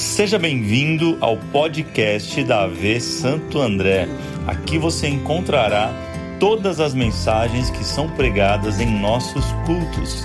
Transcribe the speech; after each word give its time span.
Seja 0.00 0.38
bem-vindo 0.38 1.18
ao 1.20 1.36
podcast 1.36 2.42
da 2.44 2.62
AV 2.62 2.98
Santo 3.02 3.60
André. 3.60 4.08
Aqui 4.46 4.78
você 4.78 5.06
encontrará 5.06 5.92
todas 6.40 6.80
as 6.80 6.94
mensagens 6.94 7.68
que 7.68 7.84
são 7.84 8.08
pregadas 8.16 8.80
em 8.80 8.98
nossos 8.98 9.44
cultos. 9.66 10.24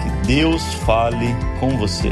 Que 0.00 0.26
Deus 0.28 0.62
fale 0.86 1.26
com 1.58 1.76
você. 1.76 2.10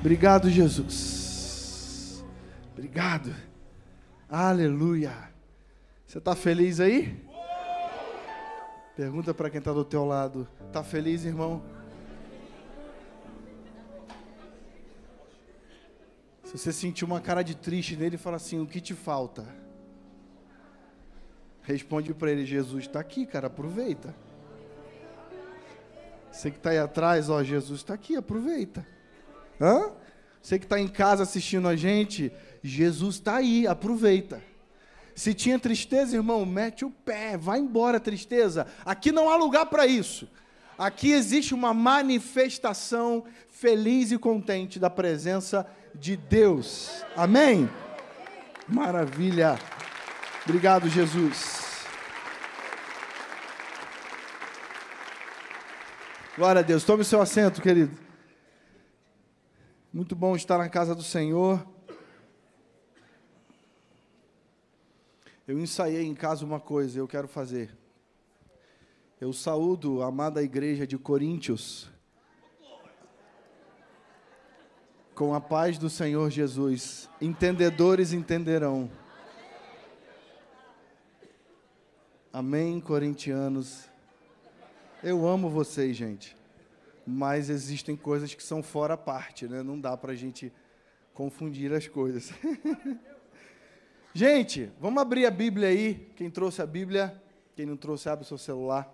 Obrigado, 0.00 0.48
Jesus. 0.48 2.24
Obrigado. 2.72 3.34
Aleluia. 4.30 5.12
Você 6.06 6.16
está 6.16 6.34
feliz 6.34 6.80
aí? 6.80 7.22
Pergunta 8.96 9.34
para 9.34 9.50
quem 9.50 9.58
está 9.58 9.74
do 9.74 9.84
teu 9.84 10.06
lado. 10.06 10.48
Está 10.66 10.82
feliz, 10.82 11.22
irmão? 11.22 11.75
Se 16.46 16.56
você 16.56 16.72
sentir 16.72 17.04
uma 17.04 17.20
cara 17.20 17.42
de 17.42 17.56
triste 17.56 17.96
nele, 17.96 18.16
fala 18.16 18.36
assim: 18.36 18.60
o 18.60 18.66
que 18.66 18.80
te 18.80 18.94
falta? 18.94 19.44
Responde 21.62 22.14
para 22.14 22.30
ele: 22.30 22.46
Jesus 22.46 22.84
está 22.84 23.00
aqui, 23.00 23.26
cara, 23.26 23.48
aproveita. 23.48 24.14
Você 26.30 26.52
que 26.52 26.56
está 26.56 26.70
aí 26.70 26.78
atrás, 26.78 27.28
ó, 27.28 27.42
Jesus 27.42 27.80
está 27.80 27.94
aqui, 27.94 28.14
aproveita. 28.14 28.86
Hã? 29.60 29.90
Você 30.40 30.56
que 30.56 30.66
está 30.66 30.78
em 30.78 30.86
casa 30.86 31.24
assistindo 31.24 31.66
a 31.66 31.74
gente, 31.74 32.30
Jesus 32.62 33.16
está 33.16 33.36
aí, 33.36 33.66
aproveita. 33.66 34.40
Se 35.16 35.34
tinha 35.34 35.58
tristeza, 35.58 36.14
irmão, 36.14 36.46
mete 36.46 36.84
o 36.84 36.90
pé, 36.92 37.36
vai 37.36 37.58
embora, 37.58 37.98
tristeza. 37.98 38.68
Aqui 38.84 39.10
não 39.10 39.28
há 39.28 39.36
lugar 39.36 39.66
para 39.66 39.84
isso. 39.84 40.28
Aqui 40.78 41.10
existe 41.10 41.54
uma 41.54 41.74
manifestação 41.74 43.24
feliz 43.48 44.12
e 44.12 44.18
contente 44.18 44.78
da 44.78 44.90
presença 44.90 45.66
de 45.66 45.85
Deus. 46.16 47.04
Amém? 47.16 47.68
Maravilha. 48.68 49.58
Obrigado, 50.44 50.88
Jesus. 50.88 51.86
Glória 56.36 56.60
a 56.60 56.62
Deus. 56.62 56.84
Tome 56.84 57.02
seu 57.02 57.20
assento, 57.20 57.62
querido. 57.62 57.96
Muito 59.92 60.14
bom 60.14 60.36
estar 60.36 60.58
na 60.58 60.68
casa 60.68 60.94
do 60.94 61.02
Senhor. 61.02 61.66
Eu 65.48 65.58
ensaiei 65.58 66.04
em 66.04 66.14
casa 66.14 66.44
uma 66.44 66.60
coisa, 66.60 66.98
eu 66.98 67.08
quero 67.08 67.26
fazer. 67.26 67.74
Eu 69.18 69.32
saúdo 69.32 70.02
a 70.02 70.08
amada 70.08 70.42
igreja 70.42 70.86
de 70.86 70.98
Coríntios 70.98 71.88
com 75.16 75.34
a 75.34 75.40
paz 75.40 75.78
do 75.78 75.88
Senhor 75.88 76.30
Jesus. 76.30 77.08
Entendedores 77.22 78.12
entenderão. 78.12 78.90
Amém, 82.30 82.78
corintianos. 82.78 83.88
Eu 85.02 85.26
amo 85.26 85.48
vocês, 85.48 85.96
gente. 85.96 86.36
Mas 87.06 87.48
existem 87.48 87.96
coisas 87.96 88.34
que 88.34 88.42
são 88.42 88.62
fora 88.62 88.92
a 88.92 88.98
parte, 88.98 89.48
né? 89.48 89.62
Não 89.62 89.80
dá 89.80 89.96
para 89.96 90.12
a 90.12 90.14
gente 90.14 90.52
confundir 91.14 91.72
as 91.72 91.88
coisas. 91.88 92.30
gente, 94.12 94.70
vamos 94.78 95.00
abrir 95.00 95.24
a 95.24 95.30
Bíblia 95.30 95.68
aí. 95.68 96.12
Quem 96.14 96.30
trouxe 96.30 96.60
a 96.60 96.66
Bíblia, 96.66 97.22
quem 97.54 97.64
não 97.64 97.76
trouxe, 97.76 98.06
abre 98.10 98.26
o 98.26 98.28
seu 98.28 98.36
celular. 98.36 98.92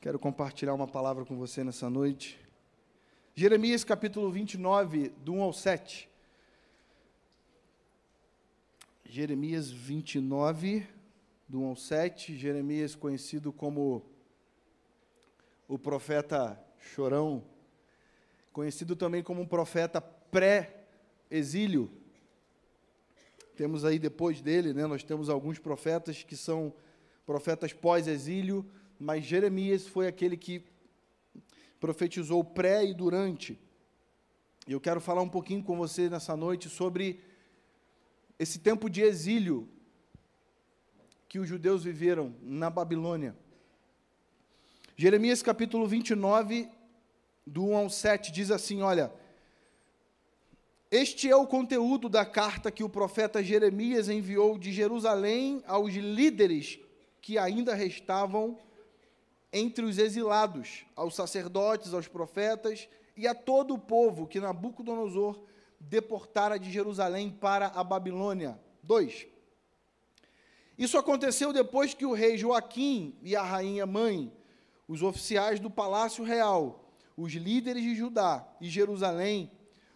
Quero 0.00 0.18
compartilhar 0.18 0.72
uma 0.72 0.86
palavra 0.86 1.26
com 1.26 1.36
você 1.36 1.62
nessa 1.62 1.90
noite. 1.90 2.45
Jeremias 3.38 3.84
capítulo 3.84 4.32
29, 4.32 5.10
do 5.22 5.34
1 5.34 5.42
ao 5.42 5.52
7. 5.52 6.08
Jeremias 9.04 9.70
29, 9.70 10.86
do 11.46 11.60
1 11.60 11.66
ao 11.66 11.76
7. 11.76 12.34
Jeremias 12.34 12.94
conhecido 12.94 13.52
como 13.52 14.02
o 15.68 15.78
profeta 15.78 16.58
chorão, 16.78 17.44
conhecido 18.54 18.96
também 18.96 19.22
como 19.22 19.42
um 19.42 19.46
profeta 19.46 20.00
pré-exílio. 20.00 21.90
Temos 23.54 23.84
aí 23.84 23.98
depois 23.98 24.40
dele, 24.40 24.72
né, 24.72 24.86
nós 24.86 25.02
temos 25.02 25.28
alguns 25.28 25.58
profetas 25.58 26.22
que 26.22 26.38
são 26.38 26.72
profetas 27.26 27.74
pós-exílio, 27.74 28.64
mas 28.98 29.26
Jeremias 29.26 29.86
foi 29.86 30.06
aquele 30.06 30.38
que 30.38 30.64
profetizou 31.80 32.42
pré 32.42 32.84
e 32.84 32.94
durante. 32.94 33.58
E 34.66 34.72
eu 34.72 34.80
quero 34.80 35.00
falar 35.00 35.22
um 35.22 35.28
pouquinho 35.28 35.62
com 35.62 35.76
você 35.76 36.08
nessa 36.10 36.36
noite 36.36 36.68
sobre 36.68 37.20
esse 38.38 38.58
tempo 38.58 38.90
de 38.90 39.02
exílio 39.02 39.68
que 41.28 41.38
os 41.38 41.48
judeus 41.48 41.84
viveram 41.84 42.34
na 42.42 42.70
Babilônia. 42.70 43.36
Jeremias 44.96 45.42
capítulo 45.42 45.86
29, 45.86 46.68
do 47.46 47.66
1 47.66 47.76
ao 47.76 47.90
7, 47.90 48.32
diz 48.32 48.50
assim: 48.50 48.82
Olha, 48.82 49.12
este 50.90 51.28
é 51.28 51.36
o 51.36 51.46
conteúdo 51.46 52.08
da 52.08 52.24
carta 52.24 52.70
que 52.70 52.82
o 52.82 52.88
profeta 52.88 53.42
Jeremias 53.42 54.08
enviou 54.08 54.56
de 54.58 54.72
Jerusalém 54.72 55.62
aos 55.66 55.92
líderes 55.92 56.78
que 57.20 57.38
ainda 57.38 57.74
restavam 57.74 58.58
entre 59.58 59.86
os 59.86 59.96
exilados, 59.96 60.84
aos 60.94 61.14
sacerdotes, 61.14 61.94
aos 61.94 62.06
profetas 62.06 62.86
e 63.16 63.26
a 63.26 63.34
todo 63.34 63.72
o 63.72 63.78
povo 63.78 64.26
que 64.26 64.38
Nabucodonosor 64.38 65.42
deportara 65.80 66.58
de 66.58 66.70
Jerusalém 66.70 67.30
para 67.30 67.68
a 67.68 67.82
Babilônia. 67.82 68.60
2. 68.82 69.26
Isso 70.76 70.98
aconteceu 70.98 71.54
depois 71.54 71.94
que 71.94 72.04
o 72.04 72.12
rei 72.12 72.36
Joaquim 72.36 73.16
e 73.22 73.34
a 73.34 73.42
rainha 73.42 73.86
mãe, 73.86 74.30
os 74.86 75.02
oficiais 75.02 75.58
do 75.58 75.70
palácio 75.70 76.22
real, 76.22 76.92
os 77.16 77.32
líderes 77.32 77.82
de 77.82 77.94
Judá 77.94 78.46
e 78.60 78.68
Jerusalém, 78.68 79.50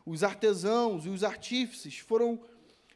os 0.07 0.25
artesãos 0.25 1.05
e 1.05 1.11
os 1.11 1.23
artífices 1.23 1.99
foram 1.99 2.41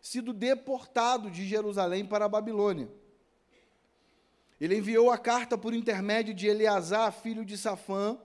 sido 0.01 0.33
deportados 0.33 1.31
de 1.31 1.47
Jerusalém 1.47 2.07
para 2.07 2.25
a 2.25 2.29
Babilônia. 2.29 2.91
Ele 4.65 4.79
enviou 4.79 5.11
a 5.11 5.19
carta 5.19 5.59
por 5.59 5.75
intermédio 5.75 6.33
de 6.33 6.47
Eleazar, 6.47 7.13
filho 7.13 7.45
de 7.45 7.55
Safã, 7.55 8.19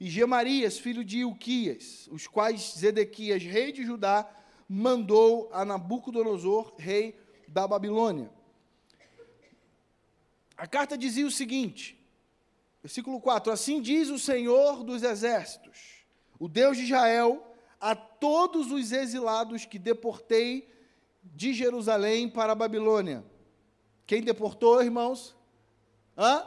e 0.00 0.10
Gemarias, 0.10 0.76
filho 0.76 1.04
de 1.04 1.18
Ilquias, 1.18 2.08
os 2.10 2.26
quais 2.26 2.74
Zedequias, 2.76 3.44
rei 3.44 3.70
de 3.70 3.84
Judá, 3.84 4.28
mandou 4.68 5.48
a 5.52 5.64
Nabucodonosor, 5.64 6.74
rei 6.78 7.16
da 7.46 7.64
Babilônia. 7.68 8.28
A 10.56 10.66
carta 10.66 10.98
dizia 10.98 11.24
o 11.24 11.30
seguinte, 11.30 11.96
versículo 12.82 13.20
4: 13.20 13.52
Assim 13.52 13.80
diz 13.80 14.08
o 14.08 14.18
Senhor 14.18 14.82
dos 14.82 15.04
exércitos, 15.04 16.04
o 16.40 16.48
Deus 16.48 16.76
de 16.76 16.82
Israel, 16.82 17.54
a 17.80 17.94
todos 17.94 18.72
os 18.72 18.90
exilados 18.90 19.64
que 19.64 19.78
deportei 19.78 20.68
de 21.22 21.54
Jerusalém 21.54 22.28
para 22.28 22.50
a 22.50 22.56
Babilônia. 22.56 23.24
Quem 24.04 24.20
deportou, 24.20 24.82
irmãos? 24.82 25.37
Hã? 26.18 26.44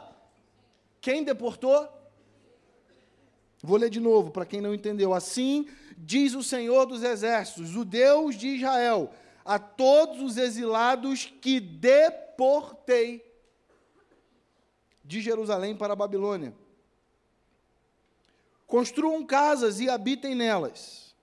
Quem 1.00 1.24
deportou? 1.24 1.88
Vou 3.62 3.78
ler 3.78 3.88
de 3.88 4.00
novo 4.00 4.30
para 4.30 4.44
quem 4.44 4.60
não 4.60 4.74
entendeu. 4.74 5.14
Assim 5.14 5.66
diz 5.96 6.34
o 6.34 6.42
Senhor 6.42 6.84
dos 6.84 7.02
Exércitos, 7.02 7.74
o 7.74 7.84
Deus 7.84 8.36
de 8.36 8.48
Israel, 8.48 9.10
a 9.44 9.58
todos 9.58 10.20
os 10.20 10.36
exilados 10.36 11.32
que 11.40 11.58
deportei 11.58 13.24
de 15.02 15.22
Jerusalém 15.22 15.74
para 15.74 15.94
a 15.94 15.96
Babilônia. 15.96 16.54
Construam 18.66 19.24
casas 19.24 19.80
e 19.80 19.88
habitem 19.88 20.34
nelas. 20.34 21.14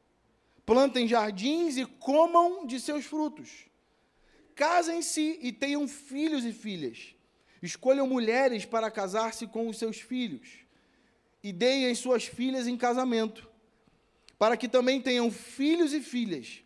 Plantem 0.66 1.08
jardins 1.08 1.78
e 1.78 1.86
comam 1.86 2.66
de 2.66 2.80
seus 2.80 3.06
frutos. 3.06 3.66
Casem-se 4.56 5.40
e 5.42 5.52
tenham 5.52 5.88
filhos 5.88 6.46
e 6.46 6.52
filhas 6.52 7.16
Escolham 7.62 8.08
mulheres 8.08 8.66
para 8.66 8.90
casar-se 8.90 9.46
com 9.48 9.68
os 9.68 9.78
seus 9.78 10.00
filhos 10.00 10.66
e 11.44 11.52
deem 11.52 11.90
as 11.90 12.00
suas 12.00 12.26
filhas 12.26 12.68
em 12.68 12.78
casamento, 12.78 13.50
para 14.38 14.56
que 14.56 14.68
também 14.68 15.02
tenham 15.02 15.30
filhos 15.30 15.94
e 15.94 16.02
filhas. 16.02 16.64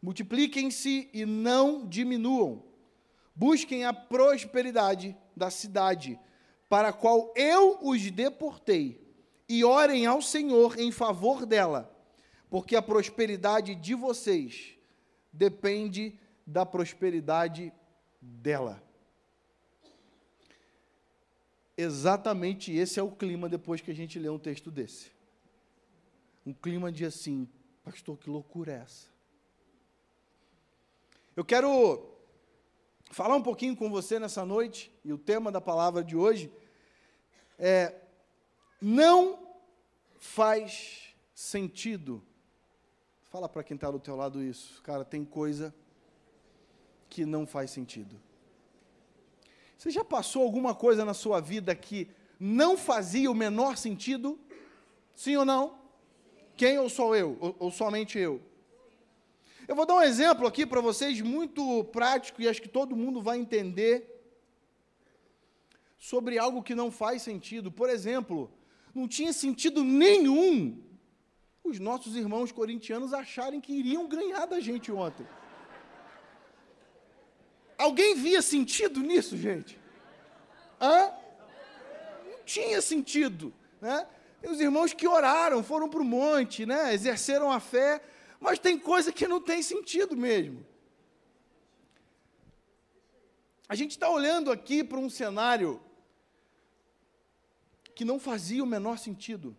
Multipliquem-se 0.00 1.08
e 1.12 1.24
não 1.24 1.86
diminuam. 1.86 2.64
Busquem 3.34 3.84
a 3.84 3.92
prosperidade 3.92 5.16
da 5.36 5.50
cidade, 5.50 6.18
para 6.68 6.88
a 6.88 6.92
qual 6.92 7.32
eu 7.36 7.78
os 7.82 8.10
deportei, 8.10 9.00
e 9.48 9.64
orem 9.64 10.06
ao 10.06 10.22
Senhor 10.22 10.78
em 10.78 10.90
favor 10.90 11.44
dela, 11.44 11.94
porque 12.48 12.74
a 12.74 12.82
prosperidade 12.82 13.74
de 13.74 13.94
vocês 13.94 14.76
depende 15.32 16.18
da 16.46 16.64
prosperidade 16.64 17.72
dela. 18.20 18.82
Exatamente 21.82 22.72
esse 22.72 23.00
é 23.00 23.02
o 23.02 23.10
clima 23.10 23.48
depois 23.48 23.80
que 23.80 23.90
a 23.90 23.94
gente 23.94 24.18
lê 24.18 24.28
um 24.28 24.38
texto 24.38 24.70
desse. 24.70 25.10
Um 26.46 26.52
clima 26.52 26.92
de 26.92 27.04
assim, 27.04 27.48
pastor, 27.84 28.16
que 28.16 28.30
loucura 28.30 28.72
é 28.72 28.76
essa? 28.76 29.06
Eu 31.34 31.44
quero 31.44 32.08
falar 33.10 33.34
um 33.34 33.42
pouquinho 33.42 33.76
com 33.76 33.90
você 33.90 34.18
nessa 34.18 34.44
noite, 34.44 34.92
e 35.04 35.12
o 35.12 35.18
tema 35.18 35.50
da 35.50 35.60
palavra 35.60 36.04
de 36.04 36.16
hoje 36.16 36.52
é: 37.58 37.94
não 38.80 39.38
faz 40.18 41.14
sentido. 41.34 42.22
Fala 43.30 43.48
para 43.48 43.64
quem 43.64 43.74
está 43.74 43.90
do 43.90 43.98
teu 43.98 44.14
lado 44.14 44.42
isso, 44.42 44.80
cara, 44.82 45.04
tem 45.04 45.24
coisa 45.24 45.74
que 47.08 47.24
não 47.24 47.46
faz 47.46 47.70
sentido. 47.70 48.20
Você 49.82 49.90
já 49.90 50.04
passou 50.04 50.44
alguma 50.44 50.76
coisa 50.76 51.04
na 51.04 51.12
sua 51.12 51.40
vida 51.40 51.74
que 51.74 52.08
não 52.38 52.76
fazia 52.76 53.28
o 53.28 53.34
menor 53.34 53.76
sentido? 53.76 54.38
Sim 55.12 55.34
ou 55.38 55.44
não? 55.44 55.76
Quem 56.56 56.78
ou 56.78 56.88
sou 56.88 57.16
eu? 57.16 57.36
Ou, 57.40 57.56
ou 57.58 57.70
somente 57.72 58.16
eu? 58.16 58.40
Eu 59.66 59.74
vou 59.74 59.84
dar 59.84 59.94
um 59.94 60.02
exemplo 60.02 60.46
aqui 60.46 60.64
para 60.64 60.80
vocês, 60.80 61.20
muito 61.20 61.82
prático, 61.86 62.40
e 62.40 62.48
acho 62.48 62.62
que 62.62 62.68
todo 62.68 62.94
mundo 62.94 63.20
vai 63.20 63.38
entender 63.38 64.24
sobre 65.98 66.38
algo 66.38 66.62
que 66.62 66.76
não 66.76 66.88
faz 66.88 67.22
sentido. 67.22 67.72
Por 67.72 67.90
exemplo, 67.90 68.52
não 68.94 69.08
tinha 69.08 69.32
sentido 69.32 69.82
nenhum 69.82 70.80
os 71.64 71.80
nossos 71.80 72.14
irmãos 72.14 72.52
corintianos 72.52 73.12
acharem 73.12 73.60
que 73.60 73.72
iriam 73.72 74.06
ganhar 74.06 74.46
da 74.46 74.60
gente 74.60 74.92
ontem. 74.92 75.26
Alguém 77.82 78.14
via 78.14 78.40
sentido 78.40 79.00
nisso, 79.00 79.36
gente? 79.36 79.76
Hã? 80.80 81.12
Não 82.30 82.44
tinha 82.44 82.80
sentido, 82.80 83.52
né? 83.80 84.06
Tem 84.40 84.48
os 84.48 84.60
irmãos 84.60 84.92
que 84.92 85.08
oraram, 85.08 85.64
foram 85.64 85.88
para 85.88 86.00
o 86.00 86.04
monte, 86.04 86.64
né? 86.64 86.94
Exerceram 86.94 87.50
a 87.50 87.58
fé, 87.58 88.00
mas 88.38 88.60
tem 88.60 88.78
coisa 88.78 89.10
que 89.10 89.26
não 89.26 89.40
tem 89.40 89.62
sentido 89.62 90.16
mesmo. 90.16 90.64
A 93.68 93.74
gente 93.74 93.92
está 93.92 94.08
olhando 94.08 94.52
aqui 94.52 94.84
para 94.84 94.98
um 94.98 95.10
cenário 95.10 95.80
que 97.96 98.04
não 98.04 98.20
fazia 98.20 98.62
o 98.62 98.66
menor 98.66 98.96
sentido. 98.96 99.56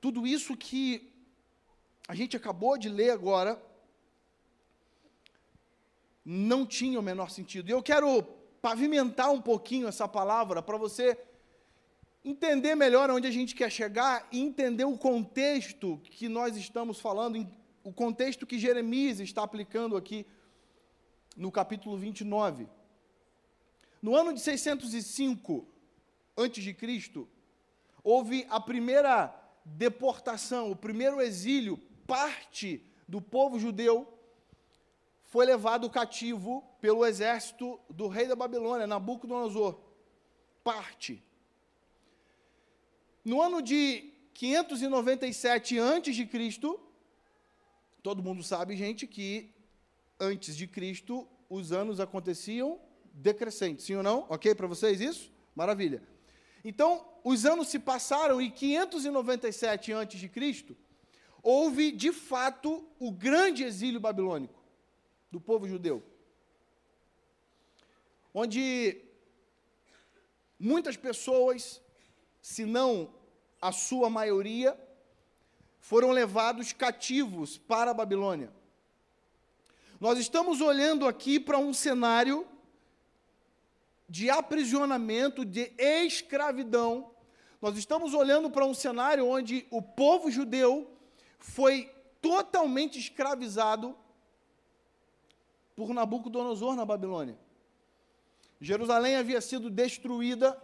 Tudo 0.00 0.28
isso 0.28 0.56
que 0.56 1.12
a 2.06 2.14
gente 2.14 2.36
acabou 2.36 2.78
de 2.78 2.88
ler 2.88 3.10
agora 3.10 3.60
não 6.24 6.64
tinha 6.64 6.98
o 6.98 7.02
menor 7.02 7.30
sentido. 7.30 7.68
E 7.68 7.72
eu 7.72 7.82
quero 7.82 8.22
pavimentar 8.62 9.30
um 9.30 9.40
pouquinho 9.40 9.86
essa 9.86 10.08
palavra 10.08 10.62
para 10.62 10.78
você 10.78 11.18
entender 12.24 12.74
melhor 12.74 13.10
onde 13.10 13.26
a 13.26 13.30
gente 13.30 13.54
quer 13.54 13.70
chegar 13.70 14.26
e 14.32 14.40
entender 14.40 14.84
o 14.84 14.96
contexto 14.96 16.00
que 16.04 16.28
nós 16.28 16.56
estamos 16.56 16.98
falando, 16.98 17.46
o 17.82 17.92
contexto 17.92 18.46
que 18.46 18.58
Jeremias 18.58 19.20
está 19.20 19.42
aplicando 19.42 19.96
aqui 19.96 20.26
no 21.36 21.52
capítulo 21.52 21.98
29. 21.98 22.66
No 24.00 24.16
ano 24.16 24.32
de 24.32 24.40
605 24.40 25.66
antes 26.36 26.64
de 26.64 26.72
Cristo, 26.72 27.28
houve 28.02 28.46
a 28.48 28.58
primeira 28.58 29.34
deportação, 29.64 30.70
o 30.70 30.76
primeiro 30.76 31.20
exílio, 31.20 31.76
parte 32.06 32.82
do 33.06 33.20
povo 33.20 33.58
judeu 33.58 34.13
foi 35.34 35.46
levado 35.46 35.90
cativo 35.90 36.62
pelo 36.80 37.04
exército 37.04 37.80
do 37.90 38.06
rei 38.06 38.28
da 38.28 38.36
Babilônia, 38.36 38.86
Nabucodonosor. 38.86 39.80
Parte. 40.62 41.20
No 43.24 43.42
ano 43.42 43.60
de 43.60 44.12
597 44.32 45.76
a.C., 45.80 46.78
todo 48.00 48.22
mundo 48.22 48.44
sabe, 48.44 48.76
gente, 48.76 49.08
que 49.08 49.52
antes 50.20 50.56
de 50.56 50.68
Cristo 50.68 51.26
os 51.50 51.72
anos 51.72 51.98
aconteciam 51.98 52.78
decrescentes, 53.12 53.86
sim 53.86 53.96
ou 53.96 54.04
não? 54.04 54.26
Ok 54.28 54.54
para 54.54 54.68
vocês 54.68 55.00
isso? 55.00 55.32
Maravilha. 55.52 56.00
Então, 56.64 57.04
os 57.24 57.44
anos 57.44 57.66
se 57.66 57.80
passaram 57.80 58.40
e 58.40 58.52
597 58.52 59.92
a.C., 59.94 60.76
houve 61.42 61.90
de 61.90 62.12
fato 62.12 62.88
o 63.00 63.10
grande 63.10 63.64
exílio 63.64 63.98
babilônico 63.98 64.62
do 65.34 65.40
povo 65.40 65.66
judeu. 65.66 66.00
Onde 68.32 69.02
muitas 70.60 70.96
pessoas, 70.96 71.82
se 72.40 72.64
não 72.64 73.12
a 73.60 73.72
sua 73.72 74.08
maioria, 74.08 74.78
foram 75.80 76.12
levados 76.12 76.72
cativos 76.72 77.58
para 77.58 77.90
a 77.90 77.94
Babilônia. 77.94 78.52
Nós 79.98 80.20
estamos 80.20 80.60
olhando 80.60 81.04
aqui 81.04 81.40
para 81.40 81.58
um 81.58 81.74
cenário 81.74 82.46
de 84.08 84.30
aprisionamento, 84.30 85.44
de 85.44 85.72
escravidão. 85.76 87.10
Nós 87.60 87.76
estamos 87.76 88.14
olhando 88.14 88.48
para 88.48 88.64
um 88.64 88.72
cenário 88.72 89.26
onde 89.26 89.66
o 89.68 89.82
povo 89.82 90.30
judeu 90.30 90.96
foi 91.40 91.92
totalmente 92.22 93.00
escravizado 93.00 93.98
por 95.74 95.92
Nabucodonosor 95.92 96.74
na 96.74 96.84
Babilônia. 96.84 97.38
Jerusalém 98.60 99.16
havia 99.16 99.40
sido 99.40 99.68
destruída, 99.68 100.60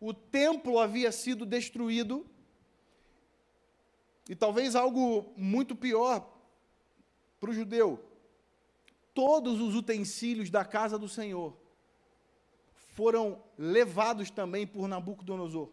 o 0.00 0.12
templo 0.12 0.78
havia 0.78 1.12
sido 1.12 1.44
destruído, 1.46 2.26
e 4.28 4.34
talvez 4.34 4.74
algo 4.74 5.32
muito 5.36 5.76
pior 5.76 6.26
para 7.38 7.50
o 7.50 7.54
judeu: 7.54 8.02
todos 9.12 9.60
os 9.60 9.74
utensílios 9.74 10.50
da 10.50 10.64
casa 10.64 10.98
do 10.98 11.08
Senhor 11.08 11.56
foram 12.94 13.42
levados 13.58 14.30
também 14.30 14.66
por 14.66 14.88
Nabucodonosor. 14.88 15.68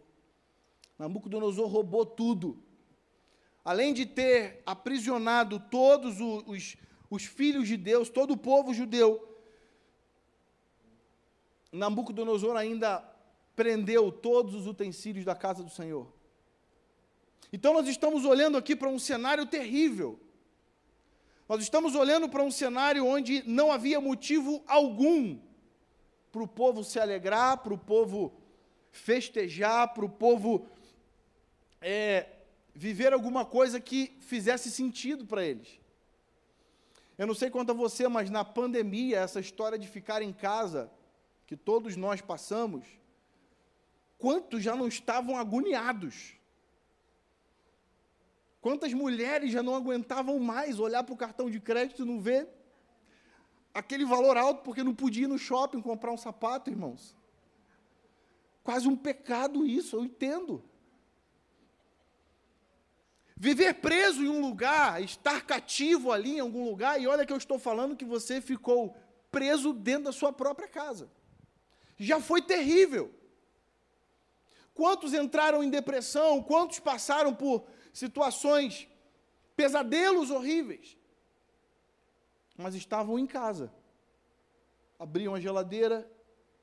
Nabucodonosor 0.98 1.68
roubou 1.68 2.06
tudo. 2.06 2.62
Além 3.64 3.94
de 3.94 4.08
ter 4.08 4.64
aprisionado 4.66 5.60
todos 5.60 6.20
os, 6.20 6.76
os 7.12 7.26
filhos 7.26 7.68
de 7.68 7.76
Deus, 7.76 8.10
todo 8.10 8.32
o 8.32 8.38
povo 8.38 8.74
judeu, 8.74 9.28
Nabucodonosor 11.70 12.56
ainda 12.56 13.04
prendeu 13.54 14.14
todos 14.14 14.56
os 14.56 14.66
utensílios 14.66 15.26
da 15.26 15.36
casa 15.36 15.62
do 15.62 15.70
Senhor. 15.70 16.08
Então 17.52 17.74
nós 17.74 17.88
estamos 17.90 18.24
olhando 18.24 18.58
aqui 18.58 18.78
para 18.78 18.88
um 18.88 18.98
cenário 18.98 19.46
terrível. 19.46 20.18
Nós 21.50 21.62
estamos 21.62 21.96
olhando 21.96 22.30
para 22.30 22.44
um 22.44 22.50
cenário 22.50 23.06
onde 23.06 23.44
não 23.46 23.74
havia 23.74 24.00
motivo 24.00 24.64
algum 24.66 25.38
para 26.32 26.44
o 26.44 26.48
povo 26.48 26.82
se 26.82 26.98
alegrar, 26.98 27.58
para 27.58 27.74
o 27.74 27.78
povo 27.78 28.34
festejar, 28.90 29.94
para 29.94 30.06
o 30.06 30.10
povo 30.10 30.66
é, 31.82 32.26
viver 32.74 33.12
alguma 33.12 33.44
coisa 33.44 33.82
que 33.82 34.16
fizesse 34.22 34.72
sentido 34.72 35.26
para 35.26 35.46
eles. 35.46 35.81
Eu 37.18 37.28
não 37.28 37.36
sei 37.36 37.50
quanto 37.50 37.72
a 37.72 37.74
você, 37.74 38.08
mas 38.08 38.30
na 38.30 38.44
pandemia, 38.44 39.20
essa 39.20 39.40
história 39.40 39.78
de 39.78 39.88
ficar 39.88 40.22
em 40.22 40.34
casa, 40.34 40.92
que 41.46 41.56
todos 41.56 41.96
nós 41.96 42.22
passamos, 42.22 42.86
quantos 44.18 44.64
já 44.64 44.76
não 44.76 44.88
estavam 44.88 45.38
agoniados? 45.38 46.34
Quantas 48.62 48.94
mulheres 48.94 49.52
já 49.52 49.64
não 49.64 49.76
aguentavam 49.76 50.40
mais 50.40 50.80
olhar 50.80 51.04
para 51.04 51.14
o 51.14 51.18
cartão 51.18 51.50
de 51.50 51.60
crédito 51.60 52.04
e 52.04 52.06
não 52.06 52.20
ver 52.20 52.48
aquele 53.74 54.06
valor 54.06 54.38
alto 54.38 54.64
porque 54.64 54.84
não 54.84 54.94
podia 54.94 55.24
ir 55.24 55.28
no 55.28 55.38
shopping 55.38 55.82
comprar 55.82 56.12
um 56.12 56.18
sapato, 56.18 56.70
irmãos? 56.70 57.16
Quase 58.64 58.88
um 58.88 58.96
pecado 58.96 59.66
isso, 59.66 59.96
eu 59.96 60.06
entendo. 60.06 60.64
Viver 63.44 63.74
preso 63.74 64.22
em 64.24 64.30
um 64.30 64.40
lugar, 64.40 65.02
estar 65.02 65.44
cativo 65.48 66.12
ali 66.12 66.36
em 66.36 66.40
algum 66.40 66.64
lugar, 66.64 67.02
e 67.02 67.08
olha 67.08 67.26
que 67.26 67.34
eu 67.34 67.38
estou 67.38 67.58
falando 67.58 67.96
que 67.96 68.06
você 68.06 68.40
ficou 68.40 68.96
preso 69.32 69.74
dentro 69.74 70.04
da 70.04 70.12
sua 70.12 70.32
própria 70.32 70.68
casa. 70.68 71.10
Já 71.98 72.22
foi 72.22 72.44
terrível. 72.44 73.12
Quantos 74.76 75.12
entraram 75.16 75.64
em 75.64 75.72
depressão, 75.72 76.44
quantos 76.44 76.80
passaram 76.80 77.34
por 77.34 77.66
situações, 77.92 78.88
pesadelos 79.56 80.30
horríveis, 80.30 80.96
mas 82.56 82.76
estavam 82.76 83.18
em 83.18 83.26
casa. 83.26 83.74
Abriam 85.00 85.34
a 85.34 85.40
geladeira, 85.40 86.08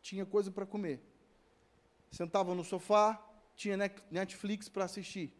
tinha 0.01 0.25
coisa 0.25 0.49
para 0.49 0.65
comer. 0.65 1.03
Sentavam 2.13 2.55
no 2.55 2.63
sofá, 2.63 3.21
tinha 3.57 3.77
Netflix 4.13 4.69
para 4.69 4.85
assistir 4.85 5.37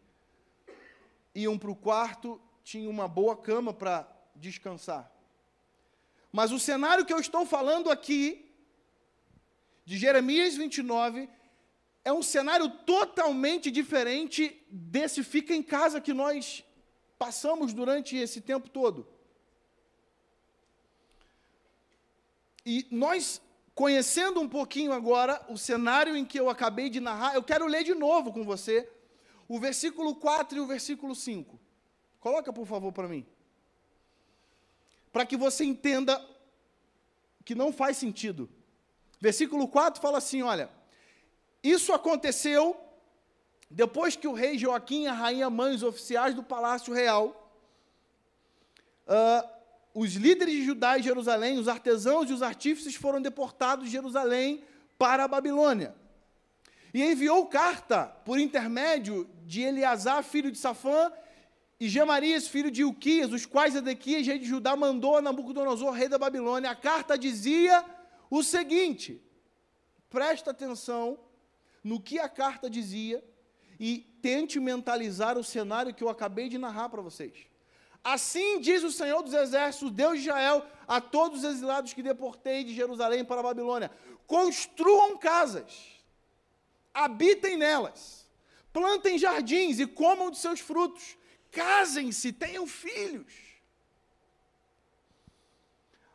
iam 1.33 1.57
para 1.57 1.71
o 1.71 1.75
quarto, 1.75 2.41
tinham 2.63 2.91
uma 2.91 3.07
boa 3.07 3.35
cama 3.35 3.73
para 3.73 4.07
descansar. 4.35 5.11
Mas 6.31 6.51
o 6.51 6.59
cenário 6.59 7.05
que 7.05 7.13
eu 7.13 7.19
estou 7.19 7.45
falando 7.45 7.89
aqui, 7.89 8.45
de 9.85 9.97
Jeremias 9.97 10.55
29, 10.55 11.27
é 12.05 12.13
um 12.13 12.21
cenário 12.21 12.69
totalmente 12.69 13.71
diferente 13.71 14.63
desse 14.69 15.23
fica 15.23 15.53
em 15.53 15.63
casa 15.63 15.99
que 15.99 16.13
nós 16.13 16.63
passamos 17.17 17.73
durante 17.73 18.15
esse 18.15 18.41
tempo 18.41 18.69
todo. 18.69 19.07
E 22.65 22.87
nós, 22.91 23.41
conhecendo 23.73 24.39
um 24.39 24.47
pouquinho 24.47 24.93
agora 24.93 25.43
o 25.49 25.57
cenário 25.57 26.15
em 26.15 26.23
que 26.23 26.39
eu 26.39 26.49
acabei 26.49 26.89
de 26.89 26.99
narrar, 26.99 27.33
eu 27.33 27.43
quero 27.43 27.65
ler 27.65 27.83
de 27.83 27.95
novo 27.95 28.31
com 28.31 28.43
você 28.43 28.87
o 29.49 29.59
versículo 29.59 30.15
4 30.15 30.59
e 30.59 30.61
o 30.61 30.67
versículo 30.67 31.15
5. 31.15 31.59
Coloca, 32.19 32.53
por 32.53 32.67
favor, 32.67 32.93
para 32.93 33.07
mim. 33.07 33.25
Para 35.11 35.25
que 35.25 35.35
você 35.35 35.65
entenda 35.65 36.23
que 37.43 37.55
não 37.55 37.73
faz 37.73 37.97
sentido. 37.97 38.47
Versículo 39.19 39.67
4 39.67 39.99
fala 39.99 40.19
assim: 40.19 40.43
olha, 40.43 40.69
isso 41.63 41.91
aconteceu 41.91 42.79
depois 43.69 44.15
que 44.15 44.27
o 44.27 44.33
rei 44.33 44.55
Joaquim 44.55 45.03
e 45.03 45.07
a 45.07 45.13
rainha 45.13 45.49
mãe, 45.49 45.73
os 45.73 45.83
oficiais 45.83 46.35
do 46.35 46.43
palácio 46.43 46.93
real, 46.93 47.51
uh, 49.07 49.49
os 49.95 50.13
líderes 50.13 50.53
de 50.55 50.65
Judá 50.65 50.97
e 50.97 51.03
Jerusalém, 51.03 51.57
os 51.57 51.67
artesãos 51.67 52.29
e 52.29 52.33
os 52.33 52.43
artífices 52.43 52.93
foram 52.93 53.19
deportados 53.19 53.85
de 53.85 53.91
Jerusalém 53.91 54.63
para 54.97 55.23
a 55.23 55.27
Babilônia. 55.27 55.95
E 56.93 57.03
enviou 57.03 57.45
carta 57.45 58.05
por 58.25 58.39
intermédio 58.39 59.29
de 59.45 59.61
Eleazar, 59.61 60.23
filho 60.23 60.51
de 60.51 60.57
Safã, 60.57 61.11
e 61.79 61.87
Gemarias, 61.87 62.47
filho 62.47 62.69
de 62.69 62.81
Ilquias, 62.81 63.31
os 63.31 63.45
quais 63.45 63.75
Edequias, 63.75 64.27
rei 64.27 64.37
de 64.37 64.45
Judá, 64.45 64.75
mandou 64.75 65.15
a 65.15 65.21
Nabucodonosor, 65.21 65.93
rei 65.93 66.09
da 66.09 66.17
Babilônia. 66.17 66.69
A 66.69 66.75
carta 66.75 67.17
dizia 67.17 67.85
o 68.29 68.43
seguinte: 68.43 69.21
presta 70.09 70.51
atenção 70.51 71.17
no 71.81 72.01
que 72.01 72.19
a 72.19 72.27
carta 72.27 72.69
dizia 72.69 73.23
e 73.79 73.99
tente 74.21 74.59
mentalizar 74.59 75.37
o 75.37 75.43
cenário 75.43 75.93
que 75.93 76.03
eu 76.03 76.09
acabei 76.09 76.49
de 76.49 76.57
narrar 76.57 76.89
para 76.89 77.01
vocês. 77.01 77.47
Assim 78.03 78.59
diz 78.59 78.83
o 78.83 78.91
Senhor 78.91 79.21
dos 79.21 79.33
Exércitos, 79.33 79.91
Deus 79.91 80.15
de 80.15 80.27
Israel, 80.27 80.65
a 80.85 80.99
todos 80.99 81.39
os 81.39 81.45
exilados 81.45 81.93
que 81.93 82.03
deportei 82.03 82.65
de 82.65 82.73
Jerusalém 82.73 83.23
para 83.23 83.39
a 83.39 83.43
Babilônia: 83.43 83.89
construam 84.27 85.17
casas, 85.17 85.98
habitem 86.93 87.57
nelas, 87.57 88.29
plantem 88.71 89.17
jardins 89.17 89.79
e 89.79 89.87
comam 89.87 90.31
de 90.31 90.37
seus 90.37 90.59
frutos, 90.59 91.17
casem-se, 91.51 92.31
tenham 92.31 92.65
filhos. 92.67 93.33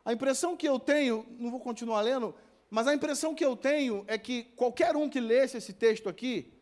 A 0.03 0.13
impressão 0.13 0.55
que 0.55 0.67
eu 0.67 0.79
tenho, 0.79 1.25
não 1.39 1.49
vou 1.49 1.59
continuar 1.59 2.01
lendo, 2.01 2.35
mas 2.69 2.87
a 2.87 2.93
impressão 2.93 3.33
que 3.33 3.43
eu 3.43 3.55
tenho 3.55 4.03
é 4.07 4.17
que 4.17 4.43
qualquer 4.55 4.95
um 4.95 5.09
que 5.09 5.19
lesse 5.19 5.57
esse 5.57 5.73
texto 5.73 6.07
aqui, 6.07 6.53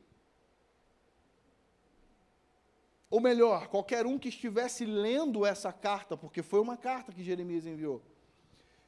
ou 3.10 3.20
melhor, 3.20 3.68
qualquer 3.68 4.06
um 4.06 4.18
que 4.18 4.30
estivesse 4.30 4.86
lendo 4.86 5.46
essa 5.46 5.72
carta, 5.72 6.18
porque 6.18 6.42
foi 6.42 6.60
uma 6.60 6.76
carta 6.76 7.12
que 7.12 7.24
Jeremias 7.24 7.66
enviou. 7.66 8.02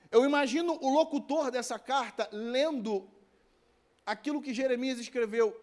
Eu 0.09 0.23
imagino 0.23 0.79
o 0.81 0.89
locutor 0.89 1.51
dessa 1.51 1.77
carta 1.77 2.29
lendo 2.31 3.07
aquilo 4.05 4.41
que 4.41 4.53
Jeremias 4.53 4.99
escreveu. 4.99 5.59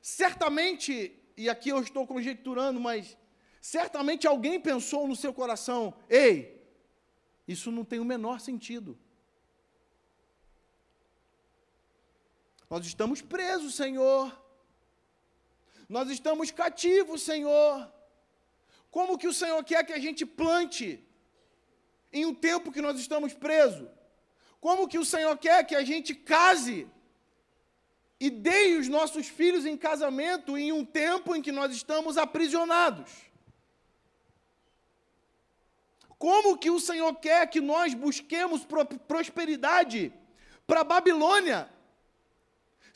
Certamente, 0.00 1.18
e 1.36 1.48
aqui 1.48 1.70
eu 1.70 1.80
estou 1.80 2.06
conjecturando, 2.06 2.78
mas 2.78 3.16
certamente 3.60 4.26
alguém 4.26 4.60
pensou 4.60 5.08
no 5.08 5.16
seu 5.16 5.32
coração: 5.32 5.94
ei, 6.08 6.62
isso 7.48 7.70
não 7.70 7.84
tem 7.84 7.98
o 7.98 8.04
menor 8.04 8.40
sentido. 8.40 8.98
Nós 12.68 12.84
estamos 12.84 13.22
presos, 13.22 13.74
Senhor. 13.74 14.44
Nós 15.88 16.10
estamos 16.10 16.50
cativos, 16.50 17.22
Senhor. 17.22 17.92
Como 18.90 19.18
que 19.18 19.28
o 19.28 19.32
Senhor 19.32 19.62
quer 19.64 19.84
que 19.84 19.92
a 19.92 19.98
gente 19.98 20.26
plante 20.26 21.04
em 22.12 22.24
um 22.26 22.34
tempo 22.34 22.72
que 22.72 22.82
nós 22.82 22.98
estamos 22.98 23.32
presos? 23.32 23.88
Como 24.60 24.88
que 24.88 24.98
o 24.98 25.04
Senhor 25.04 25.36
quer 25.38 25.64
que 25.64 25.74
a 25.74 25.84
gente 25.84 26.14
case 26.14 26.88
e 28.18 28.30
dê 28.30 28.76
os 28.76 28.88
nossos 28.88 29.28
filhos 29.28 29.66
em 29.66 29.76
casamento 29.76 30.56
em 30.56 30.72
um 30.72 30.84
tempo 30.84 31.34
em 31.34 31.42
que 31.42 31.52
nós 31.52 31.72
estamos 31.72 32.16
aprisionados? 32.16 33.10
Como 36.18 36.56
que 36.56 36.70
o 36.70 36.80
Senhor 36.80 37.14
quer 37.16 37.46
que 37.48 37.60
nós 37.60 37.92
busquemos 37.94 38.66
prosperidade 39.06 40.12
para 40.66 40.80
a 40.80 40.84
Babilônia 40.84 41.70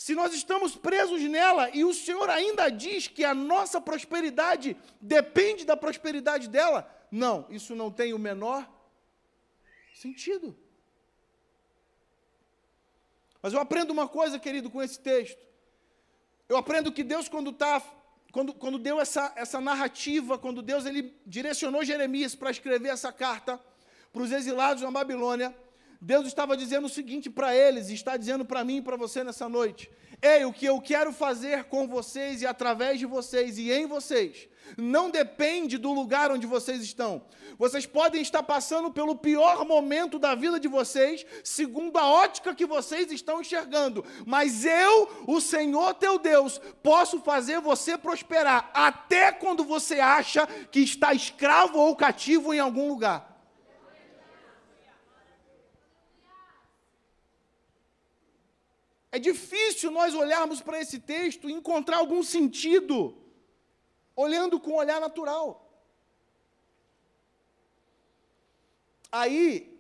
se 0.01 0.15
nós 0.15 0.33
estamos 0.33 0.75
presos 0.75 1.21
nela 1.21 1.69
e 1.77 1.85
o 1.85 1.93
Senhor 1.93 2.31
ainda 2.31 2.71
diz 2.71 3.07
que 3.07 3.23
a 3.23 3.35
nossa 3.35 3.79
prosperidade 3.79 4.75
depende 4.99 5.67
da 5.67 5.77
prosperidade 5.77 6.49
dela, 6.49 6.91
não, 7.11 7.47
isso 7.51 7.75
não 7.75 7.91
tem 7.91 8.15
o 8.15 8.19
menor 8.19 8.67
sentido. 9.95 10.57
Mas 13.43 13.53
eu 13.53 13.61
aprendo 13.61 13.93
uma 13.93 14.09
coisa, 14.09 14.39
querido, 14.39 14.71
com 14.71 14.83
esse 14.83 14.99
texto. 14.99 15.39
Eu 16.49 16.57
aprendo 16.57 16.93
que 16.93 17.03
Deus, 17.03 17.29
quando, 17.29 17.53
tá, 17.53 17.83
quando, 18.33 18.53
quando 18.53 18.79
deu 18.79 19.01
essa, 19.01 19.33
essa 19.37 19.61
narrativa, 19.61 20.39
quando 20.39 20.63
Deus 20.63 20.85
ele 20.85 21.15
direcionou 21.27 21.85
Jeremias 21.85 22.35
para 22.35 22.51
escrever 22.51 22.89
essa 22.89 23.13
carta 23.13 23.61
para 24.13 24.23
os 24.23 24.33
exilados 24.33 24.83
na 24.83 24.91
Babilônia, 24.91 25.55
Deus 26.01 26.27
estava 26.27 26.57
dizendo 26.57 26.87
o 26.87 26.91
seguinte 26.91 27.29
para 27.29 27.55
eles, 27.55 27.91
está 27.91 28.17
dizendo 28.17 28.43
para 28.43 28.65
mim 28.65 28.79
e 28.79 28.83
para 28.83 28.97
você 28.97 29.23
nessa 29.23 29.49
noite: 29.51 29.91
Ei, 30.23 30.47
o 30.47 30.53
que 30.53 30.65
eu 30.65 30.81
quero 30.81 31.13
fazer 31.13 31.65
com 31.65 31.87
vocês 31.87 32.41
e 32.41 32.47
através 32.47 32.99
de 32.99 33.05
vocês 33.05 33.59
e 33.59 33.71
em 33.71 33.87
vocês, 33.87 34.49
não 34.79 35.11
depende 35.11 35.77
do 35.77 35.93
lugar 35.93 36.31
onde 36.31 36.47
vocês 36.47 36.83
estão. 36.83 37.23
Vocês 37.59 37.85
podem 37.85 38.23
estar 38.23 38.43
passando 38.43 38.91
pelo 38.91 39.15
pior 39.15 39.67
momento 39.67 40.19
da 40.19 40.35
vida 40.35 40.59
de 40.59 40.69
vocês, 40.69 41.27
segundo 41.45 41.99
a 41.99 42.07
ótica 42.07 42.55
que 42.55 42.65
vocês 42.65 43.13
estão 43.13 43.43
enxergando, 43.43 44.03
mas 44.25 44.65
eu, 44.65 45.25
o 45.27 45.39
Senhor 45.39 45.93
teu 45.95 46.19
Deus, 46.19 46.59
posso 46.83 47.21
fazer 47.21 47.61
você 47.61 47.99
prosperar 47.99 48.71
até 48.73 49.33
quando 49.33 49.65
você 49.65 50.01
acha 50.01 50.47
que 50.71 50.81
está 50.81 51.13
escravo 51.13 51.79
ou 51.79 51.95
cativo 51.95 52.55
em 52.55 52.59
algum 52.59 52.89
lugar. 52.89 53.30
É 59.13 59.19
difícil 59.19 59.91
nós 59.91 60.15
olharmos 60.15 60.61
para 60.61 60.81
esse 60.81 61.01
texto 61.01 61.49
e 61.49 61.53
encontrar 61.53 61.99
algum 61.99 62.23
sentido, 62.23 63.17
olhando 64.15 64.61
com 64.61 64.73
um 64.73 64.77
olhar 64.77 65.01
natural. 65.01 65.67
Aí, 69.11 69.77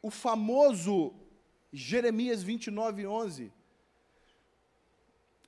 o 0.00 0.10
famoso 0.10 1.14
Jeremias 1.72 2.42
29, 2.42 3.06
11, 3.06 3.52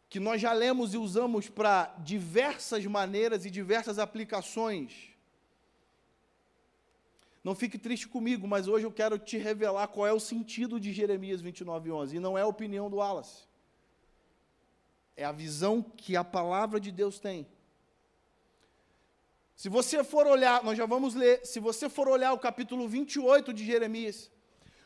que 0.09 0.19
nós 0.19 0.41
já 0.41 0.53
lemos 0.53 0.95
e 0.95 0.99
usamos 0.99 1.49
para 1.49 1.95
diversas 1.99 2.85
maneiras 2.87 3.45
e 3.45 3.51
diversas 3.51 3.99
aplicações 3.99 5.14
não 7.45 7.55
fique 7.55 7.77
triste 7.77 8.09
comigo, 8.09 8.49
mas 8.49 8.67
hoje 8.67 8.87
eu 8.87 8.91
quero 8.91 9.19
te 9.19 9.37
revelar 9.37 9.87
qual 9.89 10.07
é 10.07 10.13
o 10.15 10.19
sentido 10.19 10.81
de 10.81 10.95
Jeremias 10.95 11.43
29, 11.43 11.93
11. 11.93 12.17
E 12.17 12.19
não 12.19 12.39
é 12.39 12.41
a 12.41 12.47
opinião 12.47 12.89
do 12.89 12.97
Wallace. 12.97 13.43
É 15.15 15.25
a 15.27 15.31
visão 15.31 15.83
que 15.83 16.17
a 16.17 16.25
palavra 16.25 16.81
de 16.81 16.91
Deus 16.91 17.21
tem. 17.21 17.47
Se 19.55 19.69
você 19.69 20.03
for 20.03 20.27
olhar, 20.27 20.65
nós 20.65 20.79
já 20.79 20.87
vamos 20.87 21.15
ler, 21.15 21.45
se 21.45 21.61
você 21.61 21.89
for 21.91 22.09
olhar 22.09 22.33
o 22.33 22.39
capítulo 22.39 22.89
28 22.89 23.53
de 23.53 23.65
Jeremias, 23.65 24.31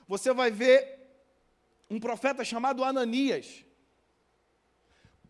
você 0.09 0.33
vai 0.35 0.51
ver 0.51 0.99
um 1.89 2.01
profeta 2.01 2.45
chamado 2.45 2.83
Ananias 2.83 3.65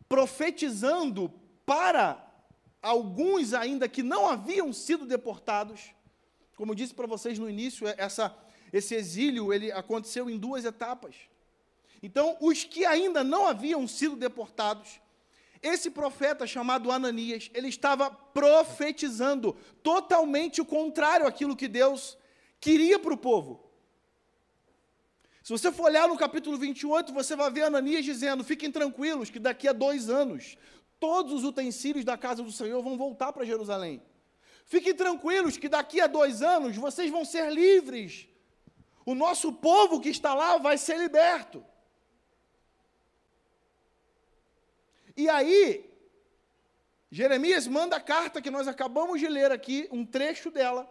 profetizando 0.08 1.30
para 1.66 2.24
alguns 2.80 3.52
ainda 3.52 3.86
que 3.86 4.02
não 4.02 4.26
haviam 4.26 4.72
sido 4.72 5.04
deportados 5.04 5.92
como 6.58 6.74
disse 6.74 6.92
para 6.92 7.06
vocês 7.06 7.38
no 7.38 7.48
início, 7.48 7.86
é, 7.86 7.94
essa, 7.96 8.36
esse 8.72 8.92
exílio 8.92 9.52
ele 9.52 9.70
aconteceu 9.70 10.28
em 10.28 10.36
duas 10.36 10.64
etapas. 10.64 11.14
Então, 12.02 12.36
os 12.40 12.64
que 12.64 12.84
ainda 12.84 13.22
não 13.22 13.46
haviam 13.46 13.86
sido 13.86 14.16
deportados, 14.16 15.00
esse 15.62 15.88
profeta 15.88 16.48
chamado 16.48 16.90
Ananias, 16.90 17.48
ele 17.54 17.68
estava 17.68 18.10
profetizando 18.10 19.56
totalmente 19.84 20.60
o 20.60 20.64
contrário 20.64 21.28
àquilo 21.28 21.54
que 21.54 21.68
Deus 21.68 22.18
queria 22.60 22.98
para 22.98 23.14
o 23.14 23.16
povo. 23.16 23.64
Se 25.44 25.52
você 25.52 25.70
for 25.70 25.84
olhar 25.84 26.08
no 26.08 26.18
capítulo 26.18 26.58
28, 26.58 27.12
você 27.12 27.36
vai 27.36 27.52
ver 27.52 27.62
Ananias 27.62 28.04
dizendo: 28.04 28.42
fiquem 28.42 28.72
tranquilos, 28.72 29.30
que 29.30 29.38
daqui 29.38 29.68
a 29.68 29.72
dois 29.72 30.10
anos, 30.10 30.58
todos 30.98 31.32
os 31.32 31.44
utensílios 31.44 32.04
da 32.04 32.18
casa 32.18 32.42
do 32.42 32.50
Senhor 32.50 32.82
vão 32.82 32.98
voltar 32.98 33.32
para 33.32 33.44
Jerusalém. 33.44 34.02
Fiquem 34.68 34.94
tranquilos 34.94 35.56
que 35.56 35.68
daqui 35.68 35.98
a 35.98 36.06
dois 36.06 36.42
anos 36.42 36.76
vocês 36.76 37.10
vão 37.10 37.24
ser 37.24 37.50
livres. 37.50 38.28
O 39.04 39.14
nosso 39.14 39.50
povo 39.50 39.98
que 39.98 40.10
está 40.10 40.34
lá 40.34 40.58
vai 40.58 40.76
ser 40.76 40.98
liberto. 40.98 41.64
E 45.16 45.26
aí, 45.26 45.90
Jeremias 47.10 47.66
manda 47.66 47.96
a 47.96 48.00
carta 48.00 48.42
que 48.42 48.50
nós 48.50 48.68
acabamos 48.68 49.18
de 49.18 49.26
ler 49.26 49.50
aqui, 49.50 49.88
um 49.90 50.04
trecho 50.04 50.50
dela. 50.50 50.86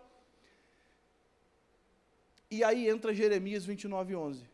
E 2.50 2.64
aí 2.64 2.90
entra 2.90 3.14
Jeremias 3.14 3.64
29, 3.64 4.16
11. 4.16 4.50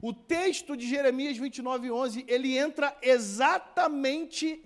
O 0.00 0.14
texto 0.14 0.74
de 0.74 0.88
Jeremias 0.88 1.36
29, 1.36 1.90
11, 1.90 2.24
ele 2.26 2.56
entra 2.56 2.96
exatamente 3.02 4.64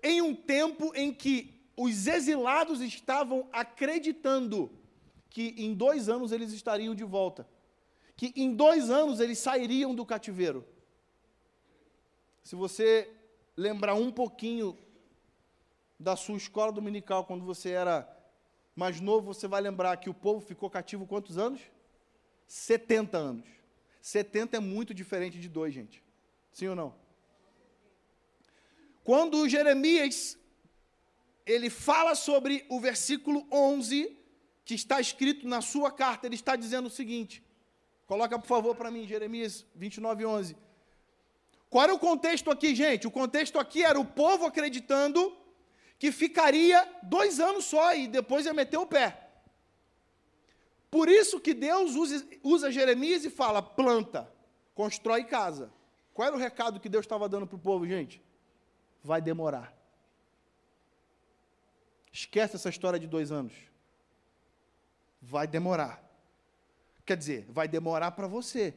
em 0.00 0.22
um 0.22 0.32
tempo 0.32 0.92
em 0.94 1.12
que 1.12 1.57
os 1.78 2.08
exilados 2.08 2.80
estavam 2.80 3.48
acreditando 3.52 4.68
que 5.30 5.54
em 5.56 5.72
dois 5.72 6.08
anos 6.08 6.32
eles 6.32 6.52
estariam 6.52 6.92
de 6.92 7.04
volta, 7.04 7.48
que 8.16 8.32
em 8.34 8.52
dois 8.52 8.90
anos 8.90 9.20
eles 9.20 9.38
sairiam 9.38 9.94
do 9.94 10.04
cativeiro. 10.04 10.66
Se 12.42 12.56
você 12.56 13.08
lembrar 13.56 13.94
um 13.94 14.10
pouquinho 14.10 14.76
da 16.00 16.16
sua 16.16 16.36
escola 16.36 16.72
dominical, 16.72 17.24
quando 17.24 17.44
você 17.44 17.70
era 17.70 18.08
mais 18.74 19.00
novo, 19.00 19.32
você 19.32 19.46
vai 19.46 19.60
lembrar 19.60 19.96
que 19.98 20.10
o 20.10 20.14
povo 20.14 20.40
ficou 20.40 20.68
cativo 20.68 21.06
quantos 21.06 21.38
anos? 21.38 21.60
70 22.48 23.16
anos. 23.16 23.46
70 24.00 24.56
é 24.56 24.60
muito 24.60 24.92
diferente 24.92 25.38
de 25.38 25.48
dois, 25.48 25.72
gente. 25.72 26.02
Sim 26.50 26.68
ou 26.68 26.74
não? 26.74 26.94
Quando 29.04 29.48
Jeremias 29.48 30.36
ele 31.48 31.70
fala 31.70 32.14
sobre 32.14 32.64
o 32.68 32.78
versículo 32.78 33.46
11 33.50 34.16
que 34.64 34.74
está 34.74 35.00
escrito 35.00 35.48
na 35.48 35.62
sua 35.62 35.90
carta, 35.90 36.26
ele 36.26 36.34
está 36.34 36.54
dizendo 36.54 36.86
o 36.86 36.90
seguinte: 36.90 37.42
Coloca 38.06 38.38
por 38.38 38.46
favor 38.46 38.74
para 38.76 38.90
mim, 38.90 39.06
Jeremias 39.06 39.66
29, 39.74 40.26
11. 40.26 40.56
Qual 41.70 41.84
era 41.84 41.94
o 41.94 41.98
contexto 41.98 42.50
aqui, 42.50 42.74
gente? 42.74 43.06
O 43.06 43.10
contexto 43.10 43.58
aqui 43.58 43.82
era 43.82 43.98
o 43.98 44.04
povo 44.04 44.46
acreditando 44.46 45.36
que 45.98 46.12
ficaria 46.12 46.86
dois 47.02 47.40
anos 47.40 47.64
só 47.64 47.94
e 47.94 48.06
depois 48.06 48.44
ia 48.44 48.54
meter 48.54 48.76
o 48.76 48.86
pé. 48.86 49.28
Por 50.90 51.08
isso 51.08 51.40
que 51.40 51.52
Deus 51.52 51.94
usa, 51.94 52.26
usa 52.42 52.70
Jeremias 52.70 53.24
e 53.24 53.30
fala: 53.30 53.62
planta, 53.62 54.30
constrói 54.74 55.24
casa. 55.24 55.72
Qual 56.12 56.26
era 56.28 56.36
o 56.36 56.38
recado 56.38 56.80
que 56.80 56.88
Deus 56.88 57.04
estava 57.04 57.28
dando 57.28 57.46
para 57.46 57.56
o 57.56 57.60
povo, 57.60 57.86
gente? 57.86 58.22
Vai 59.02 59.20
demorar. 59.22 59.77
Esquece 62.12 62.56
essa 62.56 62.68
história 62.68 62.98
de 62.98 63.06
dois 63.06 63.30
anos. 63.30 63.54
Vai 65.20 65.46
demorar. 65.46 66.02
Quer 67.04 67.16
dizer, 67.16 67.46
vai 67.48 67.66
demorar 67.66 68.12
para 68.12 68.26
você. 68.26 68.76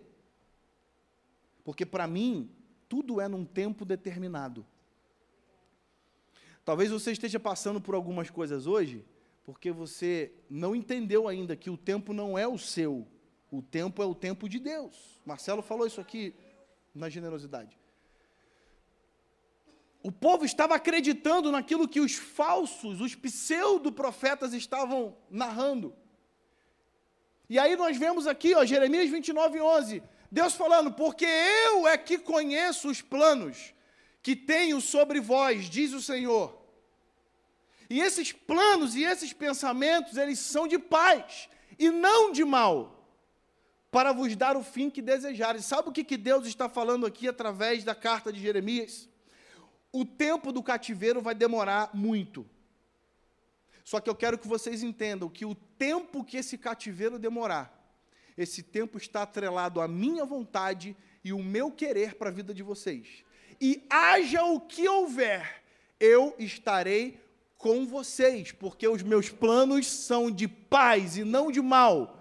Porque 1.63 1.85
para 1.85 2.07
mim, 2.07 2.49
tudo 2.87 3.21
é 3.21 3.27
num 3.27 3.45
tempo 3.45 3.85
determinado. 3.85 4.65
Talvez 6.63 6.91
você 6.91 7.11
esteja 7.11 7.39
passando 7.39 7.81
por 7.81 7.95
algumas 7.95 8.29
coisas 8.29 8.67
hoje, 8.67 9.05
porque 9.43 9.71
você 9.71 10.31
não 10.49 10.75
entendeu 10.75 11.27
ainda 11.27 11.55
que 11.55 11.69
o 11.69 11.77
tempo 11.77 12.13
não 12.13 12.37
é 12.37 12.47
o 12.47 12.57
seu, 12.57 13.07
o 13.51 13.61
tempo 13.61 14.01
é 14.03 14.05
o 14.05 14.13
tempo 14.13 14.47
de 14.47 14.59
Deus. 14.59 15.19
Marcelo 15.25 15.61
falou 15.61 15.87
isso 15.87 15.99
aqui 15.99 16.35
na 16.93 17.09
generosidade. 17.09 17.80
O 20.03 20.11
povo 20.11 20.45
estava 20.45 20.75
acreditando 20.75 21.51
naquilo 21.51 21.87
que 21.87 21.99
os 21.99 22.13
falsos, 22.15 23.01
os 23.01 23.13
pseudo-profetas 23.13 24.53
estavam 24.53 25.15
narrando. 25.29 25.93
E 27.47 27.59
aí 27.59 27.75
nós 27.75 27.97
vemos 27.97 28.25
aqui, 28.25 28.55
ó, 28.55 28.65
Jeremias 28.65 29.09
29, 29.09 29.59
11, 29.59 30.01
Deus 30.31 30.53
falando, 30.53 30.91
porque 30.93 31.25
eu 31.25 31.87
é 31.87 31.97
que 31.97 32.17
conheço 32.17 32.89
os 32.89 33.01
planos 33.01 33.73
que 34.23 34.35
tenho 34.35 34.79
sobre 34.79 35.19
vós, 35.19 35.69
diz 35.69 35.93
o 35.93 36.01
Senhor. 36.01 36.57
E 37.89 37.99
esses 37.99 38.31
planos 38.31 38.95
e 38.95 39.03
esses 39.03 39.33
pensamentos, 39.33 40.15
eles 40.15 40.39
são 40.39 40.65
de 40.65 40.79
paz 40.79 41.49
e 41.77 41.89
não 41.89 42.31
de 42.31 42.45
mal, 42.45 43.05
para 43.91 44.13
vos 44.13 44.33
dar 44.35 44.55
o 44.55 44.63
fim 44.63 44.89
que 44.89 45.01
desejares. 45.01 45.65
Sabe 45.65 45.89
o 45.89 45.91
que, 45.91 46.05
que 46.05 46.15
Deus 46.15 46.47
está 46.47 46.69
falando 46.69 47.05
aqui 47.05 47.27
através 47.27 47.83
da 47.83 47.93
carta 47.93 48.31
de 48.31 48.39
Jeremias? 48.39 49.09
O 49.91 50.05
tempo 50.05 50.51
do 50.51 50.63
cativeiro 50.63 51.21
vai 51.21 51.35
demorar 51.35 51.91
muito. 51.93 52.45
Só 53.83 53.99
que 53.99 54.09
eu 54.09 54.15
quero 54.15 54.37
que 54.37 54.47
vocês 54.47 54.83
entendam 54.83 55.29
que 55.29 55.45
o 55.45 55.55
tempo 55.55 56.23
que 56.23 56.37
esse 56.37 56.57
cativeiro 56.57 57.19
demorar, 57.19 57.77
esse 58.37 58.63
tempo 58.63 58.97
está 58.97 59.23
atrelado 59.23 59.81
à 59.81 59.87
minha 59.87 60.23
vontade 60.23 60.95
e 61.23 61.33
o 61.33 61.43
meu 61.43 61.71
querer 61.71 62.15
para 62.15 62.29
a 62.29 62.33
vida 62.33 62.53
de 62.53 62.63
vocês 62.63 63.23
e 63.61 63.85
haja 63.87 64.43
o 64.43 64.59
que 64.59 64.89
houver, 64.89 65.61
eu 65.99 66.33
estarei 66.39 67.21
com 67.59 67.85
vocês, 67.85 68.51
porque 68.51 68.87
os 68.87 69.03
meus 69.03 69.29
planos 69.29 69.85
são 69.85 70.31
de 70.31 70.47
paz 70.47 71.15
e 71.15 71.23
não 71.23 71.51
de 71.51 71.61
mal. 71.61 72.20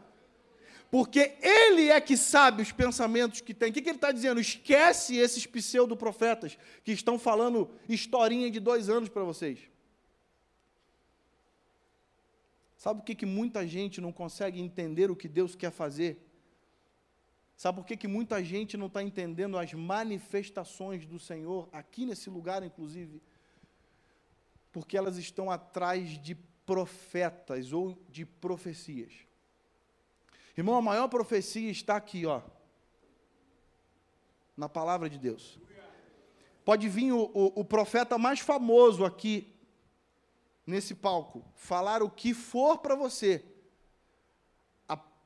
Porque 0.90 1.36
ele 1.40 1.88
é 1.88 2.00
que 2.00 2.16
sabe 2.16 2.62
os 2.62 2.72
pensamentos 2.72 3.40
que 3.40 3.54
tem. 3.54 3.70
O 3.70 3.72
que, 3.72 3.80
que 3.80 3.88
ele 3.88 3.96
está 3.96 4.10
dizendo? 4.10 4.40
Esquece 4.40 5.16
esses 5.16 5.46
pseudo-profetas 5.46 6.58
que 6.82 6.90
estão 6.90 7.16
falando 7.16 7.70
historinha 7.88 8.50
de 8.50 8.58
dois 8.58 8.88
anos 8.88 9.08
para 9.08 9.22
vocês. 9.22 9.60
Sabe 12.76 13.00
por 13.00 13.06
que, 13.06 13.14
que 13.14 13.26
muita 13.26 13.66
gente 13.68 14.00
não 14.00 14.10
consegue 14.10 14.60
entender 14.60 15.10
o 15.10 15.16
que 15.16 15.28
Deus 15.28 15.54
quer 15.54 15.70
fazer? 15.70 16.26
Sabe 17.56 17.76
por 17.76 17.86
que, 17.86 17.96
que 17.96 18.08
muita 18.08 18.42
gente 18.42 18.76
não 18.76 18.86
está 18.86 19.02
entendendo 19.02 19.58
as 19.58 19.72
manifestações 19.74 21.06
do 21.06 21.20
Senhor, 21.20 21.68
aqui 21.72 22.06
nesse 22.06 22.30
lugar, 22.30 22.64
inclusive? 22.64 23.22
Porque 24.72 24.96
elas 24.96 25.18
estão 25.18 25.50
atrás 25.50 26.18
de 26.20 26.34
profetas 26.64 27.72
ou 27.72 28.02
de 28.08 28.24
profecias. 28.24 29.12
Irmão, 30.60 30.76
a 30.76 30.82
maior 30.82 31.08
profecia 31.08 31.70
está 31.70 31.96
aqui, 31.96 32.26
ó, 32.26 32.42
na 34.56 34.68
palavra 34.68 35.08
de 35.08 35.18
Deus. 35.18 35.58
Pode 36.64 36.88
vir 36.88 37.12
o, 37.12 37.30
o, 37.34 37.60
o 37.60 37.64
profeta 37.64 38.18
mais 38.18 38.40
famoso 38.40 39.04
aqui, 39.04 39.54
nesse 40.66 40.94
palco, 40.94 41.44
falar 41.54 42.02
o 42.02 42.10
que 42.10 42.32
for 42.34 42.78
para 42.78 42.94
você 42.94 43.44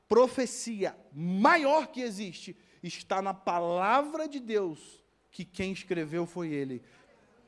profecia 0.07 0.95
maior 1.11 1.87
que 1.87 2.01
existe 2.01 2.55
está 2.83 3.21
na 3.21 3.33
palavra 3.33 4.27
de 4.27 4.39
Deus, 4.39 5.03
que 5.31 5.43
quem 5.43 5.71
escreveu 5.71 6.25
foi 6.25 6.49
ele. 6.49 6.83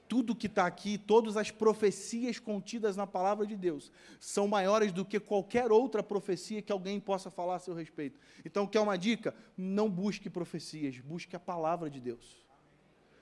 Tudo 0.07 0.35
que 0.35 0.47
está 0.47 0.65
aqui, 0.65 0.97
todas 0.97 1.35
as 1.37 1.51
profecias 1.51 2.39
contidas 2.39 2.95
na 2.95 3.05
palavra 3.05 3.45
de 3.45 3.55
Deus, 3.55 3.91
são 4.19 4.47
maiores 4.47 4.91
do 4.91 5.03
que 5.03 5.19
qualquer 5.19 5.71
outra 5.71 6.01
profecia 6.01 6.61
que 6.61 6.71
alguém 6.71 6.99
possa 6.99 7.29
falar 7.29 7.55
a 7.55 7.59
seu 7.59 7.73
respeito. 7.73 8.19
Então, 8.45 8.65
quer 8.65 8.79
uma 8.79 8.97
dica? 8.97 9.35
Não 9.57 9.89
busque 9.89 10.29
profecias, 10.29 10.99
busque 10.99 11.35
a 11.35 11.39
palavra 11.39 11.89
de 11.89 11.99
Deus. 11.99 12.47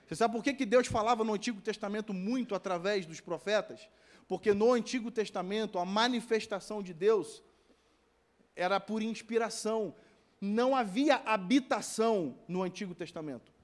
Você 0.06 0.14
sabe 0.14 0.34
por 0.34 0.44
que, 0.44 0.54
que 0.54 0.64
Deus 0.64 0.86
falava 0.86 1.24
no 1.24 1.34
Antigo 1.34 1.60
Testamento 1.60 2.14
muito 2.14 2.54
através 2.54 3.04
dos 3.06 3.20
profetas? 3.20 3.88
Porque 4.28 4.54
no 4.54 4.72
Antigo 4.72 5.10
Testamento, 5.10 5.78
a 5.78 5.84
manifestação 5.84 6.82
de 6.82 6.94
Deus 6.94 7.42
era 8.54 8.78
por 8.78 9.02
inspiração. 9.02 9.94
Não 10.40 10.76
havia 10.76 11.16
habitação 11.16 12.38
no 12.46 12.62
Antigo 12.62 12.94
Testamento. 12.94 13.55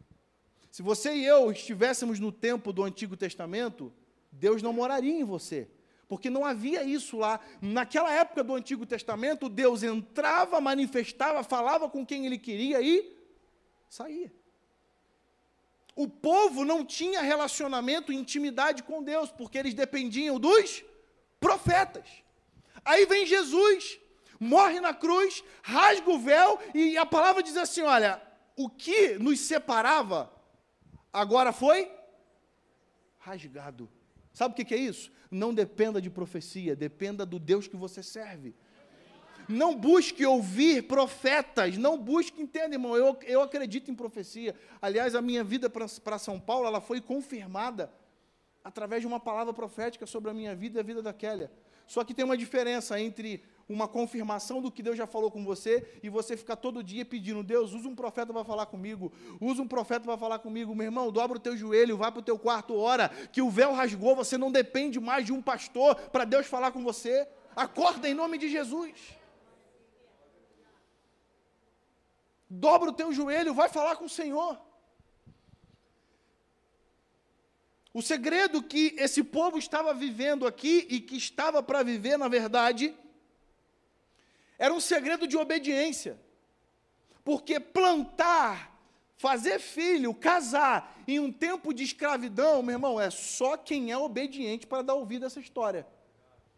Se 0.73 0.81
você 0.81 1.15
e 1.15 1.27
eu 1.27 1.53
estivéssemos 1.53 2.19
no 2.19 2.33
tempo 2.33 2.73
do 2.73 2.83
Antigo 2.83 3.15
Testamento, 3.15 3.93
Deus 4.33 4.63
não 4.63 4.73
moraria 4.73 5.13
em 5.13 5.23
você. 5.23 5.69
Porque 6.09 6.31
não 6.31 6.47
havia 6.47 6.83
isso 6.83 7.19
lá. 7.19 7.41
Naquela 7.61 8.11
época 8.11 8.43
do 8.43 8.55
Antigo 8.55 8.87
Testamento, 8.87 9.51
Deus 9.51 9.83
entrava, 9.83 10.63
manifestava, 10.63 11.45
falava 11.45 11.91
com 11.91 12.07
quem 12.07 12.25
ele 12.25 12.39
queria 12.39 12.81
e 12.81 13.15
saía. 13.87 14.33
O 15.95 16.09
povo 16.09 16.65
não 16.65 16.87
tinha 16.87 17.21
relacionamento, 17.21 18.11
intimidade 18.11 18.83
com 18.83 19.03
Deus, 19.03 19.31
porque 19.31 19.59
eles 19.59 19.75
dependiam 19.75 20.41
dos 20.41 20.83
profetas. 21.39 22.09
Aí 22.83 23.05
vem 23.05 23.27
Jesus, 23.27 24.01
morre 24.41 24.81
na 24.81 24.95
cruz, 24.95 25.45
rasga 25.63 26.11
o 26.11 26.19
véu, 26.19 26.59
e 26.75 26.97
a 26.97 27.05
palavra 27.05 27.43
diz 27.43 27.59
assim: 27.59 27.83
olha, 27.83 28.23
o 28.57 28.71
que 28.71 29.19
nos 29.19 29.39
separava 29.41 30.33
agora 31.13 31.53
foi 31.53 31.91
rasgado. 33.19 33.89
Sabe 34.33 34.53
o 34.53 34.65
que 34.65 34.75
é 34.75 34.79
isso? 34.79 35.13
Não 35.31 35.53
dependa 35.53 36.01
de 36.01 36.11
profecia, 36.11 36.75
dependa 36.75 37.25
do 37.27 37.39
Deus 37.39 37.69
que 37.69 37.77
você 37.77 38.03
serve. 38.03 38.55
Não 39.49 39.77
busque 39.77 40.25
ouvir 40.25 40.87
profetas, 40.87 41.77
não 41.77 41.99
busque, 41.99 42.41
entenda, 42.41 42.75
irmão, 42.75 42.97
eu, 42.97 43.19
eu 43.23 43.43
acredito 43.43 43.91
em 43.91 43.95
profecia. 43.95 44.55
Aliás, 44.81 45.15
a 45.15 45.23
minha 45.23 45.43
vida 45.43 45.69
para 45.69 46.19
São 46.19 46.39
Paulo, 46.41 46.67
ela 46.67 46.81
foi 46.81 47.01
confirmada 47.01 47.93
através 48.65 49.03
de 49.03 49.07
uma 49.07 49.19
palavra 49.19 49.53
profética 49.53 50.07
sobre 50.07 50.31
a 50.31 50.35
minha 50.35 50.55
vida 50.55 50.79
e 50.79 50.81
a 50.81 50.85
vida 50.85 51.03
da 51.03 51.13
Kélia. 51.13 51.51
Só 51.87 52.05
que 52.05 52.15
tem 52.15 52.25
uma 52.25 52.37
diferença 52.37 53.01
entre 53.01 53.43
uma 53.69 53.89
confirmação 53.89 54.61
do 54.61 54.71
que 54.71 54.83
Deus 54.83 54.97
já 54.97 55.07
falou 55.07 55.31
com 55.31 55.45
você 55.45 55.99
e 56.03 56.09
você 56.09 56.37
ficar 56.37 56.57
todo 56.57 56.83
dia 56.83 57.05
pedindo, 57.05 57.43
Deus, 57.43 57.73
usa 57.73 57.89
um 57.89 57.95
profeta 57.95 58.33
para 58.33 58.45
falar 58.45 58.67
comigo, 58.67 59.13
usa 59.41 59.63
um 59.63 59.69
profeta 59.69 60.05
para 60.05 60.17
falar 60.19 60.39
comigo, 60.39 60.75
meu 60.75 60.87
irmão, 60.87 61.11
dobra 61.11 61.39
o 61.39 61.41
teu 61.41 61.57
joelho, 61.57 61.97
vai 61.97 62.11
para 62.11 62.21
o 62.21 62.25
teu 62.25 62.39
quarto, 62.39 62.77
ora, 62.77 63.09
que 63.33 63.41
o 63.41 63.51
véu 63.51 63.73
rasgou, 63.73 64.15
você 64.15 64.37
não 64.37 64.53
depende 64.53 65.01
mais 65.01 65.25
de 65.25 65.33
um 65.33 65.41
pastor 65.41 65.95
para 65.95 66.25
Deus 66.25 66.47
falar 66.47 66.73
com 66.73 66.83
você. 66.83 67.27
Acorda 67.55 68.09
em 68.09 68.15
nome 68.15 68.39
de 68.39 68.49
Jesus. 68.49 69.17
Dobra 72.49 72.91
o 72.91 72.93
teu 72.93 73.13
joelho, 73.13 73.55
vai 73.55 73.69
falar 73.69 73.97
com 73.97 74.05
o 74.05 74.11
Senhor. 74.11 74.59
O 77.95 78.01
segredo 78.01 78.63
que 78.63 78.95
esse 78.99 79.23
povo 79.23 79.59
estava 79.59 79.93
vivendo 79.93 80.47
aqui 80.47 80.87
e 80.89 81.01
que 81.01 81.17
estava 81.17 81.63
para 81.63 81.83
viver, 81.83 82.17
na 82.17 82.27
verdade, 82.27 82.95
era 84.59 84.73
um 84.73 84.81
segredo 84.81 85.27
de 85.27 85.37
obediência. 85.37 86.19
Porque 87.23 87.61
plantar, 87.61 88.75
fazer 89.17 89.59
filho, 89.59 90.15
casar 90.15 91.03
em 91.07 91.21
um 91.21 91.31
tempo 91.31 91.75
de 91.75 91.85
escravidão, 91.85 92.63
meu 92.63 92.75
irmão, 92.75 93.01
é 93.01 93.11
só 93.11 93.57
quem 93.59 93.93
é 93.93 93.99
obediente 93.99 94.67
para 94.67 94.83
dar 94.83 94.95
ouvido 94.95 95.25
a 95.25 95.27
essa 95.27 95.41
história. 95.41 95.87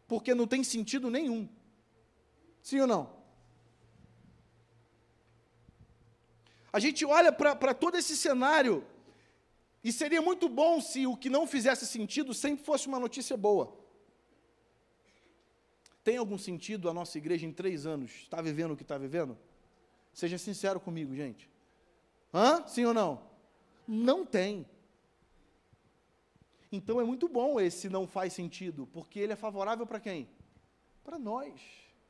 Porque 0.07 0.35
não 0.35 0.47
tem 0.47 0.63
sentido 0.63 1.11
nenhum. 1.11 1.49
Sim 2.63 2.81
ou 2.81 2.87
não? 2.87 3.25
A 6.73 6.79
gente 6.79 7.05
olha 7.05 7.33
para 7.33 7.75
todo 7.75 7.97
esse 7.97 8.17
cenário 8.17 8.87
e 9.85 9.93
seria 9.93 10.23
muito 10.23 10.49
bom 10.49 10.81
se 10.81 11.07
o 11.07 11.15
que 11.15 11.29
não 11.29 11.47
fizesse 11.47 11.87
sentido 11.87 12.33
sempre 12.33 12.65
fosse 12.65 12.89
uma 12.89 12.99
notícia 12.99 13.37
boa. 13.37 13.77
Tem 16.03 16.17
algum 16.17 16.39
sentido 16.39 16.89
a 16.89 16.95
nossa 16.95 17.19
igreja 17.19 17.47
em 17.47 17.53
três 17.53 17.85
anos 17.85 18.11
está 18.23 18.41
vivendo 18.41 18.73
o 18.73 18.77
que 18.77 18.83
está 18.83 18.97
vivendo? 18.97 19.37
Seja 20.15 20.39
sincero 20.39 20.81
comigo, 20.81 21.15
gente. 21.15 21.51
Hã? 22.33 22.67
Sim 22.67 22.87
ou 22.87 22.95
não? 22.95 23.23
Não 23.87 24.25
tem. 24.25 24.67
Então 26.73 26.99
é 26.99 27.05
muito 27.05 27.29
bom 27.29 27.61
esse 27.61 27.89
não 27.89 28.07
faz 28.07 28.33
sentido, 28.33 28.89
porque 28.93 29.21
ele 29.21 29.35
é 29.35 29.37
favorável 29.37 29.87
para 29.87 30.01
quem? 30.01 30.29
Para 31.05 31.19
nós. 31.19 31.61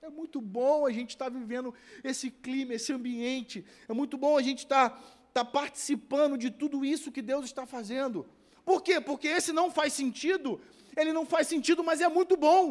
É 0.00 0.08
muito 0.08 0.40
bom 0.40 0.86
a 0.86 0.92
gente 0.92 1.10
estar 1.10 1.30
tá 1.30 1.38
vivendo 1.38 1.74
esse 2.04 2.30
clima, 2.30 2.74
esse 2.74 2.92
ambiente. 2.92 3.64
É 3.88 3.92
muito 3.92 4.16
bom 4.16 4.36
a 4.36 4.42
gente 4.42 4.58
estar 4.58 4.90
tá, 4.90 5.02
tá 5.34 5.44
participando 5.44 6.38
de 6.38 6.50
tudo 6.50 6.84
isso 6.84 7.10
que 7.10 7.20
Deus 7.20 7.44
está 7.44 7.66
fazendo. 7.66 8.26
Por 8.64 8.82
quê? 8.82 9.00
Porque 9.00 9.26
esse 9.26 9.52
não 9.52 9.68
faz 9.70 9.92
sentido, 9.92 10.60
ele 10.96 11.12
não 11.12 11.26
faz 11.26 11.48
sentido, 11.48 11.82
mas 11.82 12.00
é 12.00 12.08
muito 12.08 12.36
bom. 12.36 12.64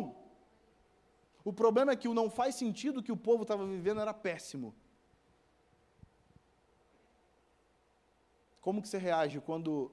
O 1.43 1.52
problema 1.52 1.91
é 1.91 1.95
que 1.95 2.08
o 2.08 2.13
não 2.13 2.30
faz 2.30 2.56
sentido 2.56 3.04
que 3.04 3.12
o 3.12 3.17
povo 3.17 3.43
estava 3.43 3.67
vivendo 3.67 3.99
era 3.99 4.13
péssimo. 4.13 4.73
Como 8.62 8.82
que 8.82 8.88
você 8.88 8.97
reage 8.97 9.41
quando 9.41 9.91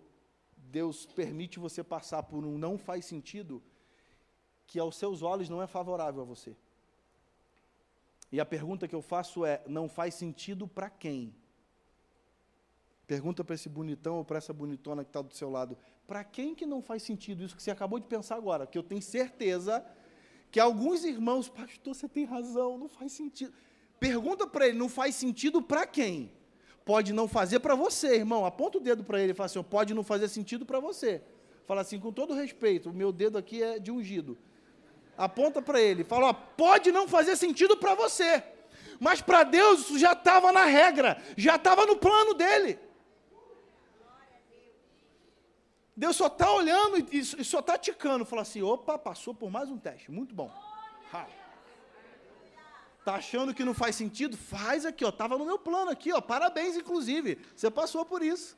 Deus 0.57 1.05
permite 1.05 1.59
você 1.59 1.83
passar 1.83 2.23
por 2.23 2.45
um 2.45 2.57
não 2.57 2.79
faz 2.79 3.05
sentido 3.05 3.61
que 4.65 4.79
aos 4.79 4.95
seus 4.95 5.23
olhos 5.23 5.49
não 5.49 5.61
é 5.61 5.67
favorável 5.67 6.23
a 6.23 6.25
você? 6.25 6.57
E 8.31 8.39
a 8.39 8.47
pergunta 8.47 8.87
que 8.87 8.95
eu 8.95 9.03
faço 9.03 9.45
é: 9.45 9.61
não 9.67 9.89
faz 9.89 10.15
sentido 10.15 10.69
para 10.69 10.89
quem? 10.89 11.35
Pergunta 13.11 13.43
para 13.43 13.57
esse 13.57 13.69
bonitão 13.69 14.19
ou 14.19 14.25
para 14.25 14.39
essa 14.39 14.53
bonitona 14.53 15.03
que 15.03 15.11
está 15.11 15.21
do 15.21 15.35
seu 15.35 15.51
lado: 15.51 15.77
para 16.07 16.23
quem 16.23 16.55
que 16.55 16.65
não 16.65 16.81
faz 16.81 17.03
sentido 17.03 17.43
isso 17.43 17.57
que 17.57 17.61
você 17.61 17.73
acabou 17.73 17.99
de 17.99 18.07
pensar 18.07 18.37
agora? 18.37 18.69
Que 18.69 18.79
eu 18.79 18.85
tenho 18.85 19.03
certeza 19.03 19.85
que 20.49 20.61
alguns 20.61 21.03
irmãos, 21.05 21.49
pastor, 21.49 21.93
você 21.93 22.09
tem 22.09 22.25
razão, 22.25 22.79
não 22.79 22.89
faz 22.89 23.11
sentido. 23.11 23.53
Pergunta 23.99 24.47
para 24.47 24.69
ele, 24.69 24.79
não 24.79 24.89
faz 24.89 25.17
sentido 25.17 25.61
para 25.61 25.89
quem? 25.89 26.31
Pode 26.85 27.13
não 27.13 27.27
fazer 27.27 27.59
para 27.59 27.75
você, 27.75 28.15
irmão. 28.15 28.47
Aponta 28.47 28.79
o 28.79 28.81
dedo 28.81 29.03
para 29.03 29.21
ele 29.21 29.33
e 29.33 29.35
fala 29.35 29.47
assim: 29.47 29.61
pode 29.61 29.93
não 29.93 30.05
fazer 30.05 30.29
sentido 30.29 30.65
para 30.65 30.79
você. 30.79 31.21
Fala 31.67 31.81
assim, 31.81 31.99
com 31.99 32.13
todo 32.13 32.33
respeito, 32.33 32.91
o 32.91 32.95
meu 32.95 33.11
dedo 33.11 33.37
aqui 33.37 33.61
é 33.61 33.81
de 33.81 33.91
ungido. 33.91 34.39
Aponta 35.19 35.61
para 35.61 35.81
ele, 35.81 36.05
fala: 36.05 36.29
ó, 36.29 36.33
pode 36.33 36.93
não 36.93 37.09
fazer 37.09 37.35
sentido 37.35 37.77
para 37.77 37.93
você, 37.93 38.41
mas 39.01 39.21
para 39.21 39.43
Deus 39.43 39.81
isso 39.81 39.99
já 39.99 40.13
estava 40.13 40.53
na 40.53 40.65
regra, 40.67 41.21
já 41.37 41.57
estava 41.57 41.85
no 41.85 41.97
plano 41.97 42.35
dele. 42.35 42.79
Deus 46.01 46.17
só 46.17 46.29
está 46.29 46.51
olhando 46.51 46.97
e, 47.13 47.45
só 47.45 47.59
está 47.59 47.77
ticando. 47.77 48.25
Fala 48.25 48.41
assim: 48.41 48.63
opa, 48.63 48.97
passou 48.99 49.35
por 49.35 49.51
mais 49.51 49.69
um 49.69 49.77
teste. 49.77 50.11
Muito 50.11 50.35
bom. 50.35 50.51
Está 52.99 53.17
achando 53.17 53.53
que 53.53 53.63
não 53.63 53.75
faz 53.75 53.97
sentido? 53.97 54.35
Faz 54.35 54.87
aqui, 54.87 55.05
ó. 55.05 55.11
Estava 55.11 55.37
no 55.37 55.45
meu 55.45 55.59
plano 55.59 55.91
aqui, 55.91 56.11
ó. 56.11 56.19
Parabéns, 56.23 56.75
inclusive. 56.75 57.39
Você 57.55 57.71
passou 57.71 58.03
por 58.07 58.23
isso. 58.23 58.57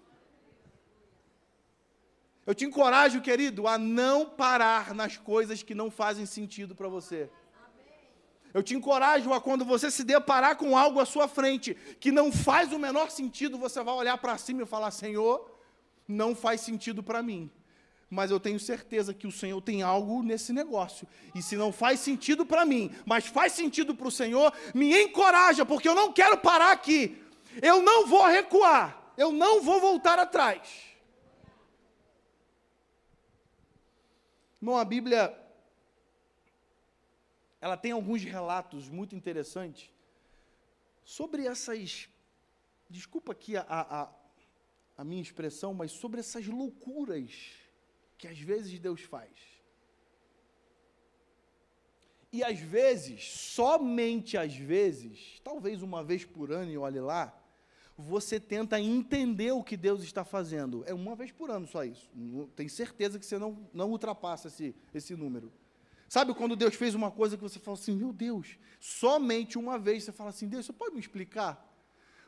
Eu 2.47 2.55
te 2.55 2.65
encorajo, 2.65 3.21
querido, 3.21 3.67
a 3.67 3.77
não 3.77 4.25
parar 4.25 4.95
nas 4.95 5.17
coisas 5.17 5.65
que 5.65 5.75
não 5.75 5.91
fazem 5.91 6.27
sentido 6.27 6.77
para 6.77 6.87
você. 6.87 7.29
Eu 8.55 8.63
te 8.63 8.77
encorajo 8.77 9.33
a 9.33 9.41
quando 9.41 9.65
você 9.65 9.91
se 9.91 10.05
deparar 10.05 10.55
com 10.57 10.79
algo 10.79 11.01
à 11.01 11.05
sua 11.05 11.27
frente 11.27 11.75
que 11.99 12.13
não 12.13 12.31
faz 12.31 12.73
o 12.73 12.79
menor 12.79 13.11
sentido, 13.11 13.59
você 13.59 13.83
vai 13.83 13.95
olhar 13.95 14.17
para 14.19 14.39
cima 14.39 14.63
e 14.63 14.67
falar: 14.67 14.93
Senhor, 14.93 15.52
não 16.13 16.35
faz 16.35 16.61
sentido 16.61 17.03
para 17.03 17.23
mim. 17.23 17.51
Mas 18.09 18.31
eu 18.31 18.39
tenho 18.39 18.61
certeza 18.61 19.15
que 19.15 19.27
o 19.27 19.33
Senhor 19.33 19.61
tem 19.63 19.83
algo 19.83 20.23
nesse 20.23 20.53
negócio. 20.53 21.09
E 21.35 21.43
se 21.43 21.57
não 21.57 21.73
faz 21.73 21.99
sentido 22.01 22.45
para 22.45 22.67
mim, 22.67 22.95
mas 23.07 23.27
faz 23.27 23.53
sentido 23.53 23.95
para 23.95 24.07
o 24.07 24.11
Senhor, 24.11 24.53
me 24.75 24.95
encoraja, 25.03 25.65
porque 25.65 25.89
eu 25.89 25.95
não 25.95 26.13
quero 26.13 26.37
parar 26.39 26.73
aqui. 26.73 27.19
Eu 27.63 27.83
não 27.83 28.07
vou 28.07 28.27
recuar. 28.27 29.13
Eu 29.17 29.33
não 29.33 29.63
vou 29.63 29.81
voltar 29.81 30.19
atrás. 30.19 30.61
Irmão, 34.61 34.77
a 34.77 34.85
Bíblia 34.85 35.37
ela 37.63 37.77
tem 37.77 37.93
alguns 37.93 38.23
relatos 38.25 38.89
muito 38.89 39.15
interessantes 39.15 39.89
sobre 41.05 41.47
essas. 41.47 42.09
Desculpa 42.91 43.33
aqui 43.33 43.57
a, 43.57 43.65
a, 43.69 44.09
a 45.03 45.05
minha 45.05 45.21
expressão, 45.21 45.75
mas 45.75 45.91
sobre 45.91 46.21
essas 46.21 46.47
loucuras 46.47 47.33
que 48.17 48.29
às 48.29 48.39
vezes 48.39 48.79
Deus 48.79 49.01
faz. 49.01 49.33
E 52.33 52.45
às 52.45 52.61
vezes, 52.61 53.29
somente 53.29 54.39
às 54.39 54.55
vezes, 54.55 55.41
talvez 55.43 55.83
uma 55.83 56.05
vez 56.05 56.25
por 56.25 56.53
ano, 56.53 56.71
e 56.71 56.79
olhe 56.79 57.01
lá, 57.01 57.37
você 57.99 58.39
tenta 58.39 58.81
entender 58.81 59.51
o 59.51 59.65
que 59.65 59.77
Deus 59.77 60.05
está 60.05 60.25
fazendo. 60.25 60.85
É 60.87 60.95
uma 60.95 61.17
vez 61.17 61.33
por 61.33 61.51
ano 61.51 61.67
só 61.67 61.85
isso. 61.85 62.09
Tem 62.55 62.69
certeza 62.69 63.19
que 63.19 63.27
você 63.27 63.39
não, 63.39 63.69
não 63.75 63.91
ultrapassa 63.91 64.47
esse, 64.47 64.73
esse 64.95 65.17
número. 65.17 65.53
Sabe 66.09 66.33
quando 66.33 66.55
Deus 66.55 66.77
fez 66.77 66.95
uma 66.95 67.11
coisa 67.11 67.37
que 67.37 67.43
você 67.43 67.59
fala 67.59 67.77
assim, 67.77 67.97
meu 67.97 68.13
Deus, 68.13 68.57
somente 68.79 69.59
uma 69.59 69.81
vez 69.81 70.05
você 70.05 70.13
fala 70.13 70.31
assim, 70.31 70.47
Deus, 70.47 70.65
você 70.65 70.73
pode 70.73 70.95
me 70.95 71.01
explicar? 71.01 71.72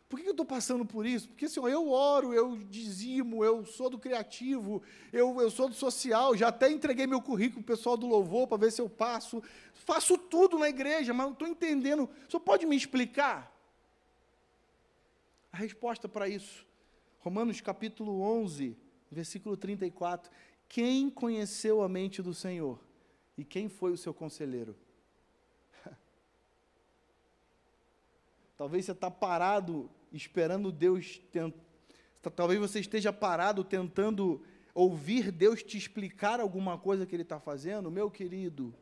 Por 0.09 0.21
que 0.21 0.27
eu 0.27 0.33
estou 0.33 0.47
passando 0.47 0.85
por 0.85 1.07
isso? 1.07 1.29
Porque 1.29 1.47
assim, 1.47 1.61
eu 1.61 1.90
oro, 1.90 2.33
eu 2.33 2.57
dizimo, 2.57 3.45
eu 3.45 3.64
sou 3.64 3.88
do 3.88 3.99
criativo, 3.99 4.83
eu, 5.12 5.40
eu 5.40 5.51
sou 5.51 5.69
do 5.69 5.75
social, 5.75 6.37
já 6.37 6.49
até 6.49 6.71
entreguei 6.71 7.07
meu 7.07 7.21
currículo 7.21 7.62
para 7.64 7.75
pessoal 7.77 7.97
do 7.97 8.07
louvor 8.07 8.47
para 8.47 8.59
ver 8.59 8.71
se 8.71 8.81
eu 8.81 8.88
passo. 8.88 9.43
Faço 9.73 10.17
tudo 10.17 10.59
na 10.59 10.69
igreja, 10.69 11.12
mas 11.12 11.27
não 11.27 11.33
estou 11.33 11.49
entendendo. 11.49 12.09
Senhor 12.29 12.40
pode 12.40 12.67
me 12.67 12.77
explicar? 12.77 13.53
A 15.51 15.57
resposta 15.57 16.09
para 16.09 16.29
isso, 16.29 16.67
Romanos 17.21 17.61
capítulo 17.61 18.21
11, 18.21 18.77
versículo 19.11 19.57
34. 19.57 20.31
Quem 20.69 21.09
conheceu 21.09 21.83
a 21.83 21.88
mente 21.88 22.21
do 22.21 22.35
Senhor? 22.35 22.81
E 23.37 23.45
quem 23.45 23.69
foi 23.69 23.93
o 23.93 23.97
seu 23.97 24.12
conselheiro? 24.12 24.77
Talvez 28.57 28.85
você 28.85 28.93
está 28.93 29.11
parado 29.11 29.90
esperando 30.12 30.71
Deus. 30.71 31.21
Tent... 31.33 31.55
Talvez 32.35 32.59
você 32.59 32.81
esteja 32.81 33.12
parado 33.12 33.64
tentando 33.64 34.43
ouvir 34.73 35.31
Deus 35.31 35.62
te 35.62 35.77
explicar 35.77 36.40
alguma 36.40 36.79
coisa 36.79 37.05
que 37.07 37.14
Ele 37.14 37.23
está 37.23 37.38
fazendo. 37.38 37.90
Meu 37.90 38.11
querido, 38.11 38.75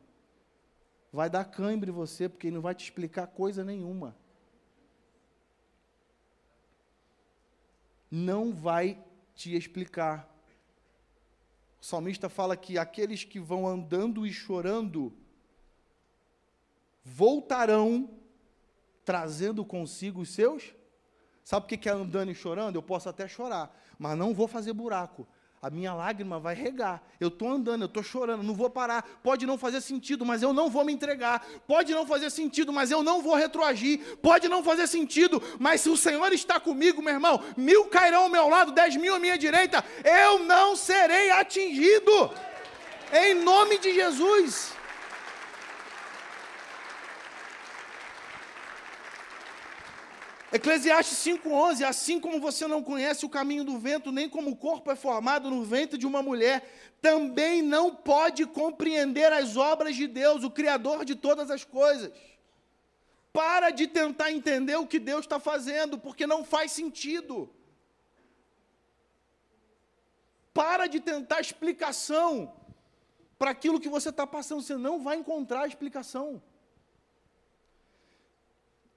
vai 1.11 1.29
dar 1.29 1.45
cãibra 1.45 1.89
em 1.89 1.93
você, 1.93 2.29
porque 2.29 2.47
Ele 2.47 2.55
não 2.55 2.61
vai 2.61 2.75
te 2.75 2.83
explicar 2.83 3.27
coisa 3.27 3.63
nenhuma. 3.63 4.15
Não 8.09 8.53
vai 8.53 9.03
te 9.35 9.55
explicar. 9.55 10.29
O 11.81 11.85
salmista 11.85 12.29
fala 12.29 12.55
que 12.55 12.77
aqueles 12.77 13.23
que 13.23 13.39
vão 13.39 13.67
andando 13.67 14.25
e 14.25 14.31
chorando 14.31 15.11
voltarão 17.03 18.09
trazendo 19.05 19.65
consigo 19.65 20.21
os 20.21 20.29
seus. 20.29 20.73
Sabe 21.43 21.65
o 21.65 21.77
que 21.77 21.89
é 21.89 21.91
andando 21.91 22.31
e 22.31 22.35
chorando? 22.35 22.75
Eu 22.75 22.81
posso 22.81 23.09
até 23.09 23.27
chorar, 23.27 23.75
mas 23.99 24.17
não 24.17 24.33
vou 24.33 24.47
fazer 24.47 24.73
buraco. 24.73 25.27
a 25.63 25.69
minha 25.69 25.93
lágrima 25.93 26.41
vai 26.41 26.53
regar. 26.53 27.01
Eu 27.21 27.29
estou 27.29 27.49
andando, 27.49 27.83
eu 27.83 27.85
estou 27.85 28.03
chorando, 28.03 28.43
não 28.43 28.53
vou 28.53 28.69
parar. 28.69 29.01
Pode 29.23 29.45
não 29.45 29.57
fazer 29.57 29.79
sentido, 29.79 30.25
mas 30.25 30.43
eu 30.43 30.51
não 30.51 30.69
vou 30.69 30.83
me 30.83 30.91
entregar. 30.91 31.47
Pode 31.65 31.93
não 31.93 32.05
fazer 32.05 32.29
sentido, 32.29 32.73
mas 32.73 32.91
eu 32.91 33.01
não 33.01 33.21
vou 33.21 33.33
retroagir. 33.33 34.17
Pode 34.17 34.49
não 34.49 34.61
fazer 34.61 34.87
sentido, 34.87 35.41
mas 35.57 35.79
se 35.79 35.87
o 35.87 35.95
Senhor 35.95 36.33
está 36.33 36.59
comigo, 36.59 37.01
meu 37.01 37.13
irmão, 37.13 37.41
mil 37.55 37.85
cairão 37.85 38.23
ao 38.23 38.29
meu 38.29 38.49
lado, 38.49 38.73
dez 38.73 38.97
mil 38.97 39.15
à 39.15 39.19
minha 39.19 39.37
direita, 39.37 39.81
eu 40.03 40.39
não 40.39 40.75
serei 40.75 41.31
atingido. 41.31 42.11
Em 43.13 43.33
nome 43.35 43.77
de 43.79 43.93
Jesus. 43.93 44.73
Eclesiastes 50.53 51.17
5,11: 51.17 51.83
Assim 51.83 52.19
como 52.19 52.39
você 52.39 52.67
não 52.67 52.83
conhece 52.83 53.25
o 53.25 53.29
caminho 53.29 53.63
do 53.63 53.79
vento, 53.79 54.11
nem 54.11 54.29
como 54.29 54.51
o 54.51 54.55
corpo 54.55 54.91
é 54.91 54.95
formado 54.95 55.49
no 55.49 55.63
ventre 55.63 55.97
de 55.97 56.05
uma 56.05 56.21
mulher, 56.21 56.69
também 57.01 57.63
não 57.63 57.95
pode 57.95 58.45
compreender 58.45 59.33
as 59.33 59.57
obras 59.57 59.95
de 59.95 60.05
Deus, 60.05 60.43
o 60.43 60.51
Criador 60.51 61.03
de 61.03 61.15
todas 61.15 61.49
as 61.49 61.65
coisas. 61.65 62.11
Para 63.33 63.71
de 63.71 63.87
tentar 63.87 64.31
entender 64.31 64.75
o 64.75 64.85
que 64.85 64.99
Deus 64.99 65.21
está 65.21 65.39
fazendo, 65.39 65.97
porque 65.97 66.27
não 66.27 66.45
faz 66.45 66.71
sentido. 66.71 67.49
Para 70.53 70.85
de 70.85 70.99
tentar 70.99 71.41
explicação 71.41 72.53
para 73.39 73.49
aquilo 73.49 73.79
que 73.79 73.89
você 73.89 74.09
está 74.09 74.27
passando, 74.27 74.61
você 74.61 74.77
não 74.77 75.01
vai 75.01 75.17
encontrar 75.17 75.67
explicação. 75.67 76.43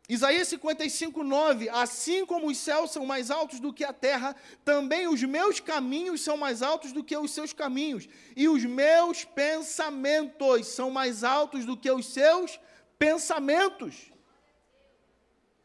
Isaías 0.08 0.46
55, 0.48 1.24
9: 1.24 1.68
Assim 1.68 2.24
como 2.24 2.46
os 2.46 2.56
céus 2.58 2.92
são 2.92 3.04
mais 3.04 3.30
altos 3.30 3.58
do 3.58 3.72
que 3.72 3.84
a 3.84 3.92
terra, 3.92 4.36
também 4.64 5.08
os 5.08 5.22
meus 5.22 5.58
caminhos 5.58 6.20
são 6.20 6.36
mais 6.36 6.62
altos 6.62 6.92
do 6.92 7.02
que 7.02 7.16
os 7.16 7.30
seus 7.32 7.52
caminhos, 7.52 8.08
e 8.36 8.48
os 8.48 8.64
meus 8.64 9.24
pensamentos 9.24 10.68
são 10.68 10.90
mais 10.90 11.24
altos 11.24 11.64
do 11.64 11.76
que 11.76 11.90
os 11.90 12.06
seus 12.06 12.60
pensamentos. 12.98 14.12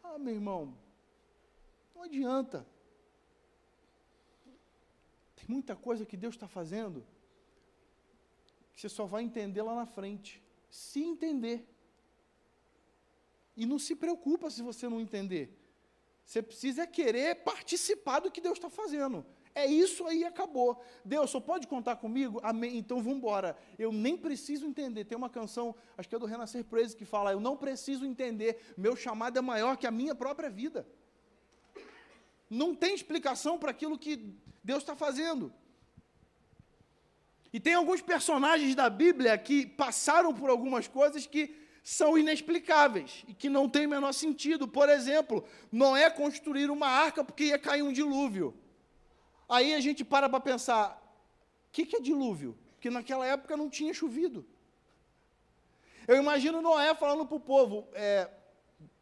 Ah, 0.03 0.17
meu 0.17 0.33
irmão, 0.33 0.75
não 1.95 2.03
adianta. 2.03 2.65
Tem 5.35 5.45
muita 5.47 5.75
coisa 5.75 6.05
que 6.05 6.17
Deus 6.17 6.35
está 6.35 6.47
fazendo 6.47 7.05
que 8.73 8.81
você 8.81 8.89
só 8.89 9.05
vai 9.05 9.21
entender 9.21 9.61
lá 9.61 9.75
na 9.75 9.85
frente, 9.85 10.41
se 10.69 11.03
entender. 11.03 11.67
E 13.61 13.65
não 13.67 13.77
se 13.77 13.95
preocupa 13.95 14.49
se 14.49 14.63
você 14.63 14.89
não 14.89 14.99
entender. 14.99 15.55
Você 16.25 16.41
precisa 16.41 16.87
querer 16.87 17.43
participar 17.43 18.19
do 18.19 18.31
que 18.31 18.41
Deus 18.41 18.57
está 18.57 18.71
fazendo. 18.71 19.23
É 19.53 19.67
isso 19.67 20.07
aí, 20.07 20.23
acabou. 20.23 20.83
Deus 21.05 21.29
só 21.29 21.39
pode 21.39 21.67
contar 21.67 21.97
comigo? 21.97 22.39
Amém. 22.41 22.79
Então 22.79 22.97
vamos 23.03 23.19
embora. 23.19 23.55
Eu 23.77 23.91
nem 23.91 24.17
preciso 24.17 24.65
entender. 24.65 25.05
Tem 25.05 25.15
uma 25.15 25.29
canção, 25.29 25.75
acho 25.95 26.09
que 26.09 26.15
é 26.15 26.17
do 26.17 26.25
Renascer 26.25 26.63
Praise, 26.65 26.95
que 26.95 27.05
fala: 27.05 27.33
Eu 27.33 27.39
não 27.39 27.55
preciso 27.55 28.03
entender. 28.03 28.73
Meu 28.75 28.95
chamado 28.95 29.37
é 29.37 29.41
maior 29.41 29.77
que 29.77 29.85
a 29.85 29.91
minha 29.91 30.15
própria 30.15 30.49
vida. 30.49 30.87
Não 32.49 32.73
tem 32.73 32.95
explicação 32.95 33.59
para 33.59 33.69
aquilo 33.69 33.95
que 33.95 34.35
Deus 34.63 34.81
está 34.81 34.95
fazendo. 34.95 35.53
E 37.53 37.59
tem 37.59 37.75
alguns 37.75 38.01
personagens 38.01 38.73
da 38.73 38.89
Bíblia 38.89 39.37
que 39.37 39.67
passaram 39.67 40.33
por 40.33 40.49
algumas 40.49 40.87
coisas 40.87 41.27
que 41.27 41.61
são 41.83 42.17
inexplicáveis 42.17 43.23
e 43.27 43.33
que 43.33 43.49
não 43.49 43.67
tem 43.67 43.85
o 43.85 43.89
menor 43.89 44.13
sentido. 44.13 44.67
Por 44.67 44.87
exemplo, 44.89 45.43
Noé 45.71 46.09
construir 46.09 46.69
uma 46.69 46.87
arca 46.87 47.23
porque 47.23 47.45
ia 47.45 47.59
cair 47.59 47.81
um 47.81 47.91
dilúvio. 47.91 48.53
Aí 49.49 49.73
a 49.73 49.79
gente 49.79 50.03
para 50.03 50.29
para 50.29 50.39
pensar: 50.39 50.97
o 51.67 51.71
que, 51.71 51.85
que 51.85 51.95
é 51.95 51.99
dilúvio? 51.99 52.57
Porque 52.73 52.89
naquela 52.89 53.25
época 53.25 53.57
não 53.57 53.69
tinha 53.69 53.93
chovido. 53.93 54.45
Eu 56.07 56.17
imagino 56.17 56.61
Noé 56.61 56.93
falando 56.93 57.25
para 57.25 57.37
o 57.37 57.39
povo: 57.39 57.87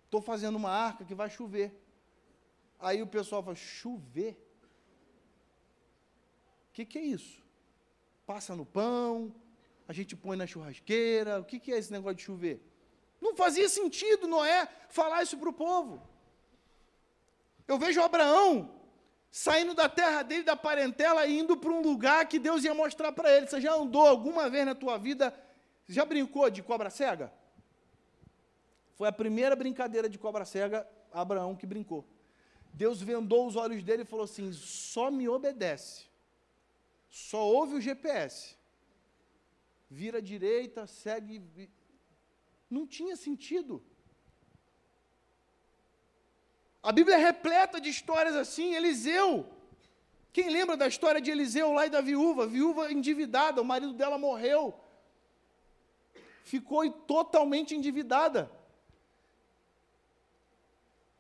estou 0.06 0.22
é, 0.22 0.24
fazendo 0.24 0.56
uma 0.56 0.72
arca 0.72 1.04
que 1.04 1.14
vai 1.16 1.30
chover. 1.30 1.74
Aí 2.80 3.02
o 3.02 3.08
pessoal 3.08 3.44
fala: 3.44 3.56
chover? 3.56 4.38
O 6.70 6.74
que, 6.74 6.86
que 6.86 6.98
é 6.98 7.04
isso? 7.04 7.44
Passa 8.26 8.56
no 8.56 8.66
pão, 8.66 9.36
a 9.86 9.92
gente 9.92 10.16
põe 10.16 10.38
na 10.38 10.48
churrasqueira, 10.48 11.40
o 11.42 11.44
que, 11.44 11.60
que 11.60 11.74
é 11.74 11.78
esse 11.78 11.92
negócio 11.92 12.16
de 12.16 12.24
chover? 12.24 12.69
Não 13.22 13.36
fazia 13.36 13.68
sentido 13.68 14.28
Noé 14.28 14.68
falar 14.90 15.24
isso 15.24 15.38
para 15.38 15.50
o 15.50 15.54
povo. 15.54 16.02
Eu 17.68 17.78
vejo 17.78 18.02
Abraão 18.02 18.80
saindo 19.32 19.74
da 19.74 19.88
terra 19.88 20.24
dele, 20.24 20.44
da 20.44 20.56
parentela, 20.56 21.26
e 21.26 21.40
indo 21.40 21.56
para 21.56 21.70
um 21.70 21.82
lugar 21.82 22.28
que 22.28 22.40
Deus 22.40 22.64
ia 22.64 22.74
mostrar 22.74 23.12
para 23.12 23.32
ele. 23.36 23.48
Você 23.48 23.62
já 23.62 23.74
andou 23.74 24.08
alguma 24.08 24.50
vez 24.50 24.66
na 24.66 24.74
tua 24.74 24.98
vida, 24.98 25.34
já 25.88 26.04
brincou 26.04 26.50
de 26.50 26.64
cobra 26.64 26.90
cega? 26.90 27.32
Foi 28.96 29.08
a 29.08 29.12
primeira 29.12 29.56
brincadeira 29.56 30.10
de 30.10 30.18
cobra 30.18 30.46
cega, 30.46 30.88
Abraão 31.12 31.56
que 31.56 31.66
brincou. 31.66 32.06
Deus 32.74 33.02
vendou 33.02 33.48
os 33.48 33.56
olhos 33.56 33.84
dele 33.84 34.04
e 34.04 34.06
falou 34.06 34.26
assim: 34.26 34.52
só 34.52 35.12
me 35.12 35.28
obedece, 35.28 36.06
só 37.10 37.46
ouve 37.46 37.76
o 37.76 37.82
GPS, 37.82 38.56
vira 39.90 40.20
à 40.20 40.22
direita, 40.22 40.88
segue 40.88 41.70
não 42.70 42.86
tinha 42.86 43.16
sentido. 43.16 43.84
A 46.82 46.92
Bíblia 46.92 47.18
é 47.18 47.20
repleta 47.20 47.82
de 47.82 47.90
histórias 47.90 48.36
assim. 48.36 48.74
Eliseu. 48.74 49.46
Quem 50.32 50.50
lembra 50.50 50.78
da 50.78 50.88
história 50.88 51.20
de 51.20 51.32
Eliseu 51.32 51.74
lá 51.74 51.86
e 51.86 51.90
da 51.90 52.02
viúva? 52.02 52.48
Viúva 52.48 52.92
endividada, 52.92 53.62
o 53.62 53.66
marido 53.66 53.94
dela 53.94 54.18
morreu. 54.18 54.80
Ficou 56.44 56.90
totalmente 56.92 57.76
endividada. 57.76 58.50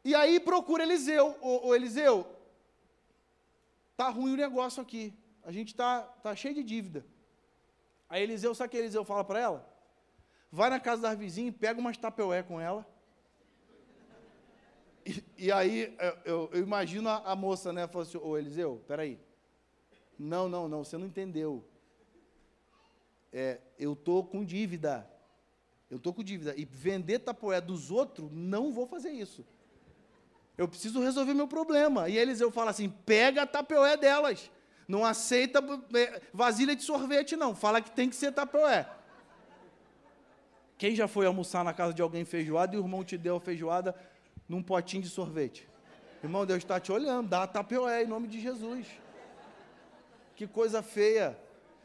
E 0.03 0.15
aí 0.15 0.39
procura 0.39 0.83
Eliseu. 0.83 1.35
Ô, 1.41 1.67
ô 1.67 1.75
Eliseu, 1.75 2.25
tá 3.97 4.09
ruim 4.09 4.33
o 4.33 4.38
negócio 4.38 4.81
aqui. 4.81 5.13
A 5.43 5.51
gente 5.51 5.75
tá, 5.75 6.01
tá 6.23 6.35
cheio 6.35 6.55
de 6.55 6.63
dívida. 6.63 7.05
Aí 8.07 8.23
Eliseu, 8.23 8.55
sabe 8.55 8.67
o 8.67 8.71
que 8.71 8.77
Eliseu 8.77 9.03
fala 9.03 9.23
para 9.23 9.39
ela? 9.39 9.68
Vai 10.51 10.69
na 10.69 10.79
casa 10.79 11.03
da 11.03 11.13
vizinha, 11.13 11.51
pega 11.51 11.79
umas 11.79 11.97
tapeué 11.97 12.43
com 12.43 12.59
ela. 12.59 12.88
E, 15.05 15.23
e 15.38 15.51
aí 15.51 15.95
eu, 15.99 16.17
eu, 16.25 16.49
eu, 16.53 16.62
imagino 16.62 17.09
a, 17.09 17.31
a 17.31 17.35
moça, 17.35 17.71
né? 17.71 17.88
Falou 17.88 18.07
assim, 18.07 18.17
ô 18.17 18.38
Eliseu, 18.38 18.83
peraí. 18.88 19.19
Não, 20.17 20.49
não, 20.49 20.67
não, 20.67 20.83
você 20.83 20.97
não 20.97 21.05
entendeu. 21.05 21.63
É, 23.31 23.59
eu 23.77 23.93
estou 23.93 24.23
com 24.23 24.43
dívida. 24.43 25.09
Eu 25.89 25.97
estou 25.97 26.13
com 26.13 26.23
dívida. 26.23 26.53
E 26.57 26.65
vender 26.65 27.19
tapoé 27.19 27.62
dos 27.62 27.89
outros, 27.89 28.29
não 28.31 28.71
vou 28.71 28.85
fazer 28.85 29.12
isso. 29.12 29.45
Eu 30.57 30.67
preciso 30.67 30.99
resolver 31.01 31.33
meu 31.33 31.47
problema. 31.47 32.09
E 32.09 32.17
Eliseu 32.17 32.51
fala 32.51 32.71
assim: 32.71 32.89
pega 32.89 33.43
a 33.43 33.47
tapeué 33.47 33.95
delas. 33.95 34.51
Não 34.88 35.05
aceita 35.05 35.63
é, 35.95 36.21
vasilha 36.33 36.75
de 36.75 36.83
sorvete, 36.83 37.35
não. 37.35 37.55
Fala 37.55 37.81
que 37.81 37.91
tem 37.91 38.09
que 38.09 38.15
ser 38.15 38.31
tapeué. 38.31 38.89
Quem 40.79 40.95
já 40.95 41.09
foi 41.09 41.25
almoçar 41.25 41.61
na 41.61 41.73
casa 41.73 41.93
de 41.93 42.01
alguém 42.01 42.23
feijoada 42.23 42.73
e 42.73 42.79
o 42.79 42.81
irmão 42.81 43.03
te 43.03 43.17
deu 43.17 43.35
a 43.35 43.39
feijoada 43.41 43.93
num 44.47 44.63
potinho 44.63 45.03
de 45.03 45.09
sorvete? 45.09 45.67
Irmão, 46.23 46.45
Deus 46.45 46.59
está 46.59 46.79
te 46.79 46.89
olhando, 46.89 47.27
dá 47.27 47.43
a 47.43 47.47
tapioé 47.47 48.03
em 48.03 48.07
nome 48.07 48.29
de 48.29 48.39
Jesus. 48.39 48.87
Que 50.37 50.47
coisa 50.47 50.81
feia. 50.81 51.37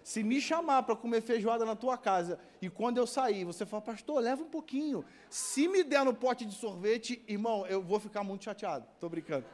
Se 0.04 0.22
me 0.22 0.40
chamar 0.40 0.84
para 0.84 0.94
comer 0.94 1.22
feijoada 1.22 1.64
na 1.64 1.74
tua 1.74 1.98
casa 1.98 2.38
e 2.62 2.70
quando 2.70 2.98
eu 2.98 3.06
sair, 3.06 3.44
você 3.44 3.66
fala, 3.66 3.82
pastor, 3.82 4.22
leva 4.22 4.44
um 4.44 4.48
pouquinho. 4.48 5.04
Se 5.28 5.66
me 5.66 5.82
der 5.82 6.04
no 6.04 6.14
pote 6.14 6.44
de 6.44 6.54
sorvete, 6.54 7.20
irmão, 7.26 7.66
eu 7.66 7.82
vou 7.82 7.98
ficar 7.98 8.22
muito 8.22 8.44
chateado. 8.44 8.86
Estou 8.94 9.10
brincando. 9.10 9.44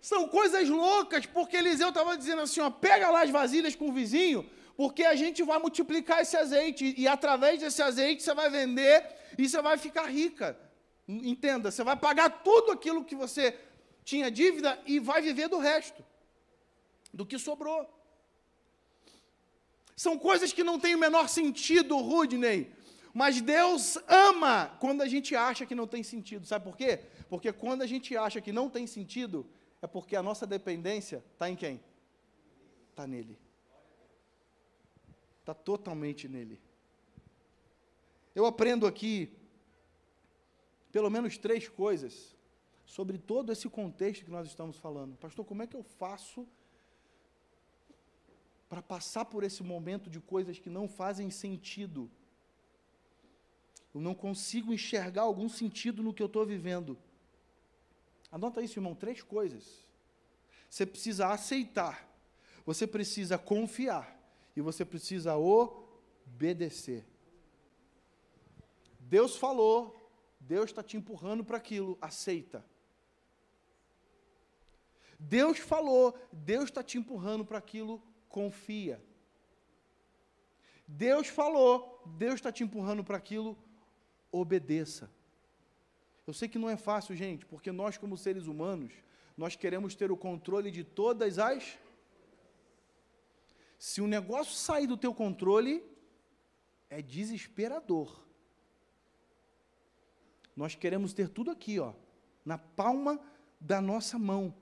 São 0.00 0.28
coisas 0.28 0.68
loucas, 0.68 1.26
porque 1.26 1.56
Eliseu 1.56 1.88
estava 1.88 2.16
dizendo 2.16 2.42
assim: 2.42 2.60
ó, 2.60 2.70
pega 2.70 3.10
lá 3.10 3.22
as 3.22 3.30
vasilhas 3.30 3.74
com 3.74 3.88
o 3.88 3.92
vizinho, 3.92 4.48
porque 4.76 5.04
a 5.04 5.14
gente 5.14 5.42
vai 5.42 5.58
multiplicar 5.58 6.20
esse 6.20 6.36
azeite 6.36 6.94
e 6.96 7.06
através 7.06 7.60
desse 7.60 7.82
azeite 7.82 8.22
você 8.22 8.34
vai 8.34 8.50
vender 8.50 9.06
e 9.38 9.48
você 9.48 9.60
vai 9.62 9.76
ficar 9.78 10.06
rica. 10.06 10.58
Entenda, 11.06 11.70
você 11.70 11.84
vai 11.84 11.96
pagar 11.96 12.42
tudo 12.42 12.72
aquilo 12.72 13.04
que 13.04 13.14
você 13.14 13.58
tinha 14.04 14.30
dívida 14.30 14.80
e 14.86 14.98
vai 14.98 15.22
viver 15.22 15.48
do 15.48 15.58
resto, 15.58 16.04
do 17.12 17.24
que 17.24 17.38
sobrou. 17.38 17.88
São 19.96 20.18
coisas 20.18 20.52
que 20.52 20.64
não 20.64 20.78
têm 20.78 20.94
o 20.94 20.98
menor 20.98 21.28
sentido, 21.28 21.96
Rudney. 21.98 22.72
Mas 23.12 23.40
Deus 23.40 23.96
ama 24.08 24.76
quando 24.80 25.02
a 25.02 25.06
gente 25.06 25.36
acha 25.36 25.64
que 25.64 25.74
não 25.74 25.86
tem 25.86 26.02
sentido. 26.02 26.44
Sabe 26.46 26.64
por 26.64 26.76
quê? 26.76 27.00
Porque 27.28 27.52
quando 27.52 27.82
a 27.82 27.86
gente 27.86 28.16
acha 28.16 28.40
que 28.40 28.50
não 28.50 28.68
tem 28.68 28.88
sentido, 28.88 29.46
é 29.80 29.86
porque 29.86 30.16
a 30.16 30.22
nossa 30.22 30.46
dependência 30.46 31.24
está 31.32 31.48
em 31.48 31.54
quem? 31.54 31.80
Está 32.90 33.06
nele. 33.06 33.38
Está 35.44 35.52
totalmente 35.52 36.26
nele. 36.26 36.58
Eu 38.34 38.46
aprendo 38.46 38.86
aqui 38.86 39.30
pelo 40.90 41.10
menos 41.10 41.36
três 41.36 41.68
coisas 41.68 42.34
sobre 42.86 43.18
todo 43.18 43.52
esse 43.52 43.68
contexto 43.68 44.24
que 44.24 44.30
nós 44.30 44.46
estamos 44.46 44.78
falando. 44.78 45.18
Pastor, 45.18 45.44
como 45.44 45.62
é 45.62 45.66
que 45.66 45.76
eu 45.76 45.82
faço 45.82 46.48
para 48.70 48.80
passar 48.80 49.26
por 49.26 49.44
esse 49.44 49.62
momento 49.62 50.08
de 50.08 50.18
coisas 50.18 50.58
que 50.58 50.70
não 50.70 50.88
fazem 50.88 51.30
sentido. 51.30 52.10
Eu 53.94 54.00
não 54.00 54.14
consigo 54.14 54.72
enxergar 54.72 55.22
algum 55.22 55.48
sentido 55.48 56.02
no 56.02 56.14
que 56.14 56.22
eu 56.22 56.26
estou 56.26 56.46
vivendo. 56.46 56.96
Anota 58.32 58.62
isso, 58.62 58.78
irmão, 58.78 58.94
três 58.94 59.22
coisas. 59.22 59.86
Você 60.70 60.86
precisa 60.86 61.28
aceitar, 61.28 62.08
você 62.64 62.86
precisa 62.86 63.36
confiar 63.36 64.13
e 64.56 64.60
você 64.60 64.84
precisa 64.84 65.36
obedecer. 65.36 67.04
Deus 69.00 69.36
falou, 69.36 69.96
Deus 70.40 70.66
está 70.66 70.82
te 70.82 70.96
empurrando 70.96 71.44
para 71.44 71.56
aquilo, 71.56 71.98
aceita. 72.00 72.64
Deus 75.18 75.58
falou, 75.58 76.18
Deus 76.32 76.64
está 76.64 76.82
te 76.82 76.98
empurrando 76.98 77.44
para 77.44 77.58
aquilo, 77.58 78.02
confia. 78.28 79.02
Deus 80.86 81.28
falou, 81.28 82.02
Deus 82.04 82.34
está 82.34 82.52
te 82.52 82.62
empurrando 82.62 83.02
para 83.02 83.16
aquilo, 83.16 83.56
obedeça. 84.30 85.10
Eu 86.26 86.32
sei 86.32 86.48
que 86.48 86.58
não 86.58 86.68
é 86.68 86.76
fácil, 86.76 87.14
gente, 87.14 87.44
porque 87.46 87.70
nós, 87.72 87.96
como 87.96 88.16
seres 88.16 88.46
humanos, 88.46 88.92
nós 89.36 89.56
queremos 89.56 89.94
ter 89.94 90.10
o 90.10 90.16
controle 90.16 90.70
de 90.70 90.84
todas 90.84 91.38
as. 91.38 91.78
Se 93.78 94.00
o 94.00 94.06
negócio 94.06 94.54
sair 94.54 94.86
do 94.86 94.96
teu 94.96 95.14
controle, 95.14 95.84
é 96.88 97.02
desesperador. 97.02 98.24
Nós 100.56 100.74
queremos 100.74 101.12
ter 101.12 101.28
tudo 101.28 101.50
aqui, 101.50 101.80
ó, 101.80 101.92
na 102.44 102.56
palma 102.56 103.20
da 103.60 103.80
nossa 103.80 104.18
mão. 104.18 104.54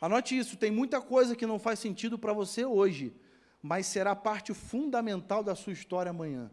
Anote 0.00 0.36
isso, 0.36 0.56
tem 0.56 0.70
muita 0.70 1.00
coisa 1.00 1.36
que 1.36 1.46
não 1.46 1.58
faz 1.58 1.78
sentido 1.78 2.18
para 2.18 2.32
você 2.32 2.64
hoje, 2.64 3.14
mas 3.62 3.86
será 3.86 4.16
parte 4.16 4.54
fundamental 4.54 5.44
da 5.44 5.54
sua 5.54 5.72
história 5.72 6.10
amanhã. 6.10 6.50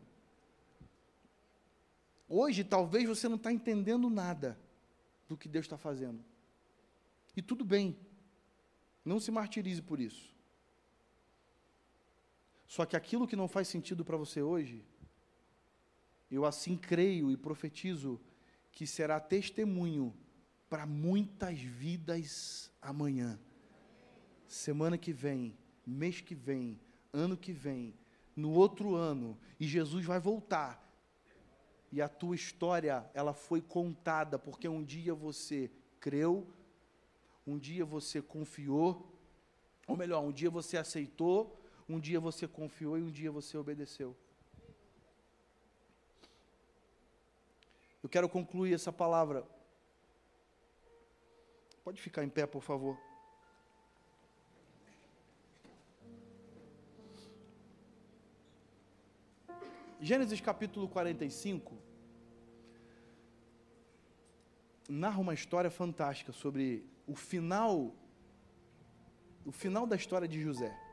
Hoje, 2.29 2.63
talvez 2.63 3.07
você 3.07 3.29
não 3.29 3.37
está 3.37 3.51
entendendo 3.51 4.09
nada 4.09 4.59
do 5.27 5.37
que 5.37 5.47
Deus 5.47 5.65
está 5.65 5.77
fazendo. 5.77 6.23
E 7.35 7.41
tudo 7.41 7.63
bem, 7.63 7.97
não 9.03 9.19
se 9.19 9.31
martirize 9.31 9.81
por 9.81 9.99
isso. 9.99 10.36
Só 12.67 12.85
que 12.85 12.97
aquilo 12.97 13.27
que 13.27 13.35
não 13.35 13.47
faz 13.47 13.67
sentido 13.69 14.03
para 14.03 14.17
você 14.17 14.41
hoje, 14.41 14.83
eu 16.29 16.45
assim 16.45 16.75
creio 16.75 17.31
e 17.31 17.37
profetizo 17.37 18.19
que 18.71 18.85
será 18.85 19.19
testemunho 19.19 20.13
para 20.69 20.85
muitas 20.85 21.57
vidas 21.59 22.69
amanhã, 22.81 23.39
semana 24.45 24.97
que 24.97 25.13
vem, 25.13 25.57
mês 25.85 26.19
que 26.19 26.35
vem, 26.35 26.77
ano 27.13 27.37
que 27.37 27.53
vem, 27.53 27.93
no 28.35 28.51
outro 28.51 28.95
ano, 28.95 29.37
e 29.59 29.65
Jesus 29.65 30.05
vai 30.05 30.19
voltar. 30.19 30.83
E 31.89 32.01
a 32.01 32.09
tua 32.09 32.35
história, 32.35 33.09
ela 33.13 33.33
foi 33.33 33.61
contada, 33.61 34.37
porque 34.37 34.67
um 34.67 34.83
dia 34.83 35.15
você 35.15 35.71
creu, 36.01 36.45
um 37.45 37.57
dia 37.57 37.85
você 37.85 38.21
confiou, 38.21 39.17
ou 39.87 39.95
melhor, 39.95 40.21
um 40.21 40.33
dia 40.33 40.49
você 40.49 40.75
aceitou, 40.75 41.57
um 41.89 41.99
dia 41.99 42.19
você 42.19 42.47
confiou 42.47 42.97
e 42.97 43.01
um 43.01 43.11
dia 43.11 43.31
você 43.31 43.57
obedeceu. 43.57 44.15
Eu 48.03 48.09
quero 48.09 48.29
concluir 48.29 48.73
essa 48.73 48.91
palavra. 48.91 49.45
Pode 51.83 52.01
ficar 52.01 52.23
em 52.23 52.29
pé, 52.29 52.45
por 52.45 52.61
favor. 52.61 52.97
Gênesis 59.99 60.39
capítulo 60.39 60.87
45 60.87 61.75
narra 64.87 65.19
uma 65.19 65.33
história 65.33 65.71
fantástica 65.71 66.31
sobre 66.31 66.85
o 67.07 67.15
final 67.15 67.93
o 69.45 69.51
final 69.51 69.87
da 69.87 69.95
história 69.95 70.27
de 70.27 70.41
José. 70.41 70.86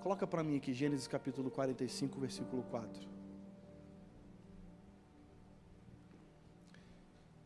Coloca 0.00 0.26
para 0.26 0.42
mim 0.42 0.56
aqui 0.56 0.72
Gênesis 0.72 1.06
capítulo 1.06 1.50
45, 1.50 2.18
versículo 2.18 2.62
4. 2.64 3.06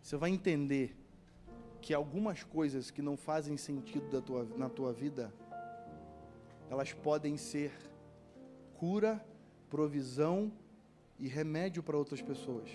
Você 0.00 0.16
vai 0.16 0.30
entender 0.30 0.96
que 1.80 1.92
algumas 1.92 2.44
coisas 2.44 2.92
que 2.92 3.02
não 3.02 3.16
fazem 3.16 3.56
sentido 3.56 4.22
tua, 4.22 4.44
na 4.56 4.68
tua 4.68 4.92
vida, 4.92 5.34
elas 6.70 6.92
podem 6.92 7.36
ser 7.36 7.72
cura, 8.74 9.26
provisão 9.68 10.52
e 11.18 11.26
remédio 11.26 11.82
para 11.82 11.98
outras 11.98 12.22
pessoas. 12.22 12.70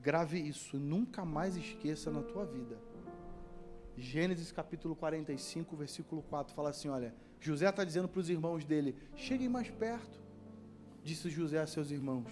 Grave 0.00 0.40
isso, 0.40 0.78
nunca 0.78 1.26
mais 1.26 1.56
esqueça 1.56 2.10
na 2.10 2.22
tua 2.22 2.46
vida. 2.46 2.78
Gênesis 3.98 4.50
capítulo 4.50 4.96
45, 4.96 5.76
versículo 5.76 6.22
4 6.22 6.54
fala 6.54 6.70
assim: 6.70 6.88
Olha, 6.88 7.14
José 7.40 7.68
está 7.68 7.84
dizendo 7.84 8.08
para 8.08 8.20
os 8.20 8.28
irmãos 8.28 8.64
dele: 8.64 8.94
Cheguem 9.16 9.48
mais 9.48 9.70
perto. 9.70 10.20
Disse 11.02 11.30
José 11.30 11.58
a 11.58 11.66
seus 11.66 11.90
irmãos. 11.90 12.30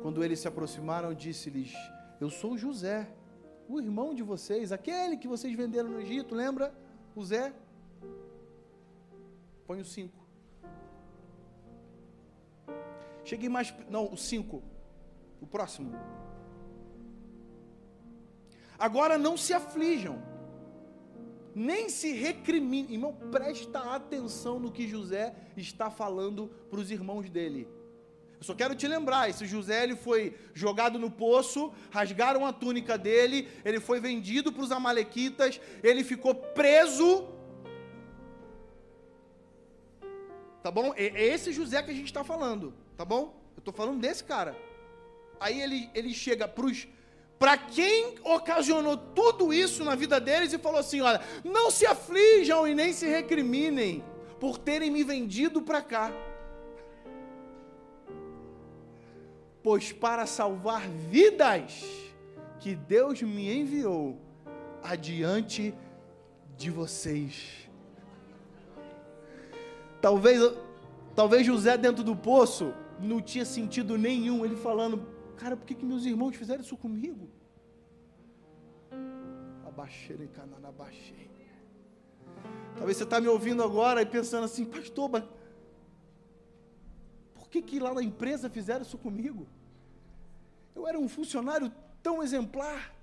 Quando 0.00 0.22
eles 0.22 0.38
se 0.38 0.46
aproximaram, 0.46 1.12
disse-lhes: 1.12 1.74
eu 2.20 2.30
sou 2.30 2.56
José, 2.56 3.08
o 3.68 3.80
irmão 3.80 4.14
de 4.14 4.22
vocês, 4.22 4.72
aquele 4.72 5.16
que 5.16 5.28
vocês 5.28 5.54
venderam 5.54 5.90
no 5.90 6.00
Egito, 6.00 6.34
lembra? 6.34 6.74
O 7.14 7.22
Zé. 7.22 7.52
Põe 9.66 9.80
o 9.80 9.84
5. 9.84 10.12
Cheguei 13.24 13.48
mais. 13.48 13.74
Não, 13.90 14.12
o 14.12 14.16
5. 14.16 14.62
O 15.40 15.46
próximo. 15.46 15.92
Agora 18.78 19.18
não 19.18 19.36
se 19.36 19.52
aflijam, 19.52 20.22
nem 21.56 21.88
se 21.88 22.12
recriminem. 22.12 22.92
Irmão, 22.92 23.14
presta 23.32 23.80
atenção 23.94 24.60
no 24.60 24.70
que 24.70 24.86
José 24.86 25.34
está 25.56 25.90
falando 25.90 26.48
para 26.68 26.78
os 26.78 26.90
irmãos 26.90 27.30
dele. 27.30 27.66
Eu 28.38 28.44
só 28.44 28.54
quero 28.54 28.74
te 28.74 28.86
lembrar, 28.86 29.30
esse 29.30 29.46
José 29.46 29.82
ele 29.82 29.96
foi 29.96 30.36
jogado 30.52 30.98
no 30.98 31.10
poço, 31.10 31.72
rasgaram 31.90 32.44
a 32.44 32.52
túnica 32.52 32.98
dele, 32.98 33.48
ele 33.64 33.80
foi 33.80 33.98
vendido 33.98 34.52
para 34.52 34.62
os 34.62 34.70
amalequitas, 34.70 35.58
ele 35.82 36.04
ficou 36.04 36.34
preso. 36.34 37.26
Tá 40.62 40.70
bom? 40.70 40.92
É 40.94 41.24
esse 41.24 41.54
José 41.54 41.82
que 41.82 41.90
a 41.90 41.94
gente 41.94 42.08
está 42.08 42.22
falando, 42.22 42.74
tá 42.98 43.04
bom? 43.06 43.34
Eu 43.56 43.60
estou 43.60 43.72
falando 43.72 43.98
desse 43.98 44.22
cara. 44.22 44.54
Aí 45.40 45.62
ele, 45.62 45.88
ele 45.94 46.12
chega 46.12 46.46
para 46.46 46.66
os 46.66 46.86
para 47.38 47.56
quem 47.56 48.14
ocasionou 48.24 48.96
tudo 48.96 49.52
isso 49.52 49.84
na 49.84 49.94
vida 49.94 50.20
deles 50.20 50.52
e 50.52 50.58
falou 50.58 50.80
assim: 50.80 51.00
olha, 51.00 51.20
não 51.44 51.70
se 51.70 51.86
aflijam 51.86 52.66
e 52.66 52.74
nem 52.74 52.92
se 52.92 53.06
recriminem 53.06 54.04
por 54.40 54.58
terem 54.58 54.90
me 54.90 55.04
vendido 55.04 55.62
para 55.62 55.82
cá. 55.82 56.12
pois 59.66 59.90
para 59.90 60.26
salvar 60.26 60.88
vidas 60.88 61.84
que 62.60 62.76
Deus 62.76 63.20
me 63.20 63.52
enviou 63.52 64.16
adiante 64.80 65.74
de 66.56 66.70
vocês. 66.70 67.68
Talvez, 70.00 70.52
talvez 71.16 71.44
José 71.44 71.76
dentro 71.76 72.04
do 72.04 72.14
poço 72.14 72.72
não 73.00 73.20
tinha 73.20 73.44
sentido 73.44 73.98
nenhum, 73.98 74.44
ele 74.44 74.54
falando, 74.54 75.04
cara, 75.36 75.56
por 75.56 75.66
que, 75.66 75.74
que 75.74 75.84
meus 75.84 76.04
irmãos 76.04 76.34
fizeram 76.36 76.62
isso 76.62 76.76
comigo? 76.76 77.28
Abaixei, 79.66 80.30
abaixei. 80.64 81.30
Talvez 82.76 82.96
você 82.96 83.04
está 83.04 83.20
me 83.20 83.28
ouvindo 83.28 83.62
agora 83.62 84.02
e 84.02 84.06
pensando 84.06 84.44
assim, 84.44 84.64
pastor, 84.64 85.08
mas 85.08 85.24
por 87.34 87.48
que, 87.48 87.62
que 87.62 87.78
lá 87.78 87.92
na 87.94 88.02
empresa 88.02 88.50
fizeram 88.50 88.82
isso 88.82 88.98
comigo? 88.98 89.46
Eu 90.74 90.86
era 90.86 90.98
um 90.98 91.08
funcionário 91.08 91.72
tão 92.02 92.22
exemplar. 92.22 92.94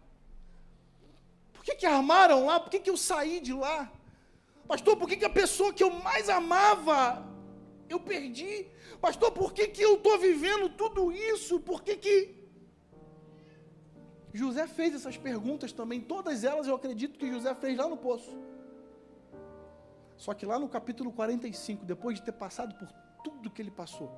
Por 1.54 1.64
que, 1.64 1.76
que 1.76 1.86
armaram 1.86 2.46
lá? 2.46 2.60
Por 2.60 2.70
que, 2.70 2.80
que 2.80 2.90
eu 2.90 2.98
saí 2.98 3.40
de 3.40 3.54
lá? 3.54 3.92
Pastor, 4.68 4.96
por 4.98 5.08
que, 5.10 5.18
que 5.18 5.26
a 5.26 5.30
pessoa 5.30 5.74
que 5.74 5.84
eu 5.84 5.92
mais 5.92 6.30
amava 6.30 7.26
eu 7.90 8.00
perdi? 8.00 8.68
Pastor, 9.04 9.34
por 9.34 9.52
que, 9.52 9.68
que 9.68 9.82
eu 9.82 9.96
estou 9.96 10.18
vivendo 10.18 10.70
tudo 10.70 11.12
isso? 11.12 11.60
Por 11.60 11.84
que, 11.84 11.98
que. 11.98 12.14
José 14.34 14.66
fez 14.66 14.96
essas 14.96 15.18
perguntas 15.18 15.74
também, 15.74 16.00
todas 16.00 16.46
elas 16.46 16.68
eu 16.68 16.76
acredito 16.76 17.20
que 17.20 17.30
José 17.30 17.54
fez 17.54 17.78
lá 17.78 17.86
no 17.90 17.98
poço. 17.98 18.32
Só 20.16 20.34
que 20.34 20.46
lá 20.46 20.58
no 20.58 20.70
capítulo 20.70 21.12
45, 21.12 21.84
depois 21.84 22.16
de 22.16 22.24
ter 22.24 22.32
passado 22.32 22.76
por 22.76 22.88
tudo 23.26 23.52
que 23.52 23.62
ele 23.62 23.72
passou, 23.72 24.10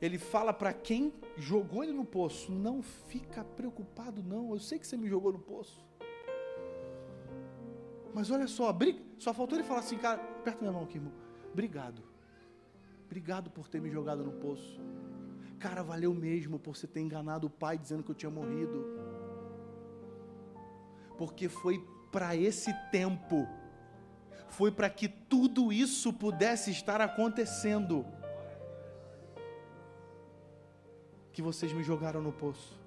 ele 0.00 0.16
fala 0.16 0.54
para 0.54 0.72
quem 0.72 1.12
jogou 1.36 1.84
ele 1.84 1.92
no 1.92 2.06
poço: 2.06 2.50
não 2.50 2.80
fica 2.82 3.44
preocupado, 3.44 4.22
não. 4.22 4.52
Eu 4.52 4.58
sei 4.58 4.78
que 4.78 4.86
você 4.86 4.96
me 4.96 5.10
jogou 5.10 5.30
no 5.30 5.40
poço. 5.40 5.84
Mas 8.14 8.30
olha 8.30 8.46
só, 8.46 8.74
só 9.18 9.34
faltou 9.34 9.58
ele 9.58 9.68
falar 9.68 9.80
assim, 9.80 9.98
cara, 9.98 10.22
aperta 10.22 10.62
minha 10.62 10.72
mão 10.72 10.84
aqui, 10.84 10.96
irmão. 10.96 11.12
Obrigado. 11.52 12.13
Obrigado 13.06 13.50
por 13.50 13.68
ter 13.68 13.80
me 13.80 13.90
jogado 13.90 14.24
no 14.24 14.32
poço. 14.32 14.80
Cara, 15.58 15.82
valeu 15.82 16.12
mesmo 16.12 16.58
por 16.58 16.76
você 16.76 16.86
ter 16.86 17.00
enganado 17.00 17.46
o 17.46 17.50
pai 17.50 17.78
dizendo 17.78 18.02
que 18.02 18.10
eu 18.10 18.14
tinha 18.14 18.30
morrido. 18.30 18.84
Porque 21.16 21.48
foi 21.48 21.82
para 22.10 22.36
esse 22.36 22.72
tempo, 22.90 23.46
foi 24.48 24.70
para 24.70 24.90
que 24.90 25.08
tudo 25.08 25.72
isso 25.72 26.12
pudesse 26.12 26.70
estar 26.70 27.00
acontecendo, 27.00 28.04
que 31.32 31.42
vocês 31.42 31.72
me 31.72 31.82
jogaram 31.82 32.22
no 32.22 32.32
poço. 32.32 32.83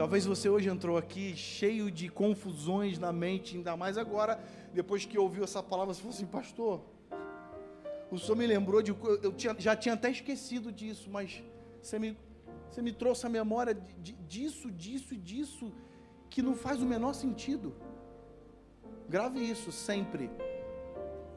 Talvez 0.00 0.24
você 0.24 0.48
hoje 0.48 0.66
entrou 0.66 0.96
aqui 0.96 1.36
cheio 1.36 1.90
de 1.90 2.08
confusões 2.08 2.98
na 2.98 3.12
mente, 3.12 3.58
ainda 3.58 3.76
mais 3.76 3.98
agora, 3.98 4.42
depois 4.72 5.04
que 5.04 5.18
ouviu 5.18 5.44
essa 5.44 5.62
palavra, 5.62 5.92
você 5.92 6.00
falou 6.00 6.14
assim, 6.14 6.24
pastor, 6.24 6.80
o 8.10 8.16
senhor 8.18 8.34
me 8.34 8.46
lembrou 8.46 8.80
de. 8.80 8.92
Eu 9.22 9.30
tinha, 9.34 9.54
já 9.58 9.76
tinha 9.76 9.92
até 9.92 10.10
esquecido 10.10 10.72
disso, 10.72 11.10
mas 11.10 11.42
você 11.82 11.98
me, 11.98 12.16
você 12.70 12.80
me 12.80 12.94
trouxe 12.94 13.26
a 13.26 13.28
memória 13.28 13.74
de, 13.74 13.92
de, 13.98 14.12
disso, 14.26 14.70
disso 14.70 15.12
e 15.12 15.18
disso, 15.18 15.70
que 16.30 16.40
não 16.40 16.54
faz 16.54 16.80
o 16.80 16.86
menor 16.86 17.12
sentido. 17.12 17.74
Grave 19.06 19.38
isso 19.38 19.70
sempre. 19.70 20.30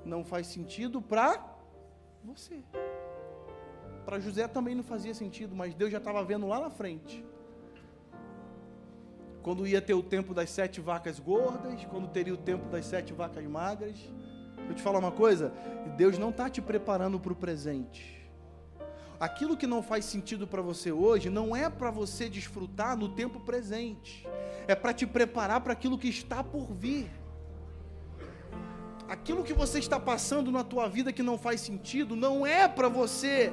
Não 0.06 0.24
faz 0.24 0.48
sentido 0.48 1.02
para 1.02 1.46
você. 2.24 2.64
Para 4.06 4.22
José 4.22 4.48
também 4.48 4.74
não 4.74 4.84
fazia 4.84 5.14
sentido, 5.14 5.54
mas 5.54 5.76
Deus 5.76 5.92
já 5.92 5.98
estava 5.98 6.24
vendo 6.24 6.48
lá 6.48 6.62
na 6.62 6.70
frente 6.70 7.26
quando 9.44 9.68
ia 9.68 9.82
ter 9.82 9.94
o 9.94 10.02
tempo 10.02 10.34
das 10.34 10.50
sete 10.50 10.80
vacas 10.80 11.20
gordas, 11.20 11.84
quando 11.86 12.08
teria 12.08 12.34
o 12.34 12.38
tempo 12.38 12.70
das 12.70 12.86
sete 12.86 13.12
vacas 13.12 13.46
magras. 13.46 14.00
Eu 14.68 14.74
te 14.74 14.82
falar 14.82 15.00
uma 15.00 15.12
coisa: 15.12 15.54
Deus 15.98 16.18
não 16.18 16.30
está 16.30 16.50
te 16.50 16.62
preparando 16.62 17.20
para 17.20 17.34
o 17.34 17.36
presente. 17.36 18.24
Aquilo 19.20 19.56
que 19.56 19.68
não 19.68 19.84
faz 19.84 20.06
sentido 20.06 20.48
para 20.48 20.62
você 20.62 20.92
hoje 20.92 21.30
não 21.30 21.56
é 21.56 21.70
para 21.70 21.92
você 21.92 22.28
desfrutar 22.30 22.98
no 22.98 23.10
tempo 23.10 23.40
presente, 23.40 24.26
é 24.68 24.76
para 24.76 24.94
te 24.94 25.06
preparar 25.06 25.62
para 25.62 25.74
aquilo 25.74 25.98
que 25.98 26.08
está 26.08 26.44
por 26.44 26.74
vir. 26.74 27.12
Aquilo 29.08 29.44
que 29.44 29.54
você 29.54 29.78
está 29.78 30.00
passando 30.00 30.52
na 30.52 30.64
tua 30.64 30.88
vida 30.88 31.14
que 31.14 31.22
não 31.22 31.38
faz 31.38 31.62
sentido, 31.62 32.16
não 32.16 32.48
é 32.48 32.68
para 32.68 32.88
você 32.88 33.52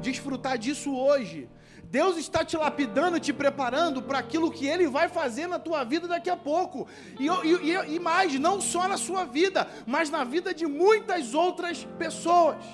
desfrutar 0.00 0.56
disso 0.58 0.94
hoje, 0.94 1.48
Deus 1.94 2.16
está 2.16 2.44
te 2.44 2.56
lapidando, 2.56 3.20
te 3.20 3.32
preparando 3.32 4.02
para 4.02 4.18
aquilo 4.18 4.50
que 4.50 4.66
Ele 4.66 4.88
vai 4.88 5.08
fazer 5.08 5.46
na 5.46 5.60
tua 5.60 5.84
vida 5.84 6.08
daqui 6.08 6.28
a 6.28 6.36
pouco. 6.36 6.88
E, 7.20 7.26
e, 7.28 7.94
e 7.94 8.00
mais, 8.00 8.36
não 8.46 8.60
só 8.60 8.88
na 8.88 8.96
sua 8.96 9.24
vida, 9.24 9.68
mas 9.86 10.10
na 10.10 10.24
vida 10.24 10.52
de 10.52 10.66
muitas 10.66 11.34
outras 11.34 11.84
pessoas. 11.96 12.64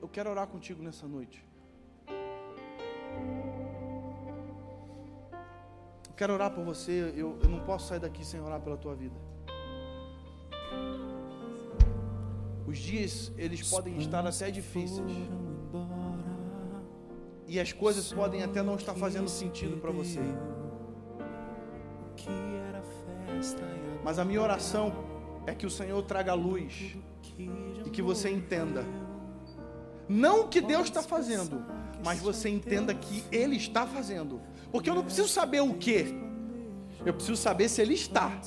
Eu 0.00 0.08
quero 0.08 0.30
orar 0.30 0.46
contigo 0.46 0.82
nessa 0.82 1.06
noite. 1.06 1.44
Eu 6.08 6.14
quero 6.16 6.32
orar 6.32 6.50
por 6.50 6.64
você. 6.64 7.12
Eu, 7.14 7.38
eu 7.42 7.48
não 7.50 7.60
posso 7.60 7.88
sair 7.88 8.00
daqui 8.00 8.24
sem 8.24 8.40
orar 8.40 8.60
pela 8.62 8.78
tua 8.78 8.94
vida. 8.94 9.33
Os 12.66 12.78
dias, 12.78 13.32
eles 13.36 13.68
podem 13.68 13.98
estar 13.98 14.22
até 14.22 14.50
difíceis. 14.50 15.12
E 17.46 17.60
as 17.60 17.72
coisas 17.72 18.12
podem 18.12 18.42
até 18.42 18.62
não 18.62 18.76
estar 18.76 18.94
fazendo 18.94 19.28
sentido 19.28 19.76
para 19.76 19.90
você. 19.90 20.20
Mas 24.02 24.18
a 24.18 24.24
minha 24.24 24.40
oração 24.40 24.92
é 25.46 25.54
que 25.54 25.66
o 25.66 25.70
Senhor 25.70 26.02
traga 26.02 26.32
luz 26.34 26.96
e 27.38 27.90
que 27.90 28.02
você 28.02 28.30
entenda. 28.30 28.84
Não 30.08 30.42
o 30.42 30.48
que 30.48 30.60
Deus 30.60 30.84
está 30.84 31.02
fazendo, 31.02 31.64
mas 32.04 32.18
você 32.18 32.48
entenda 32.48 32.94
que 32.94 33.24
Ele 33.30 33.56
está 33.56 33.86
fazendo. 33.86 34.40
Porque 34.70 34.88
eu 34.88 34.94
não 34.94 35.04
preciso 35.04 35.28
saber 35.28 35.60
o 35.60 35.74
que, 35.74 36.14
eu 37.04 37.12
preciso 37.12 37.36
saber 37.36 37.68
se 37.68 37.80
Ele 37.82 37.94
está. 37.94 38.40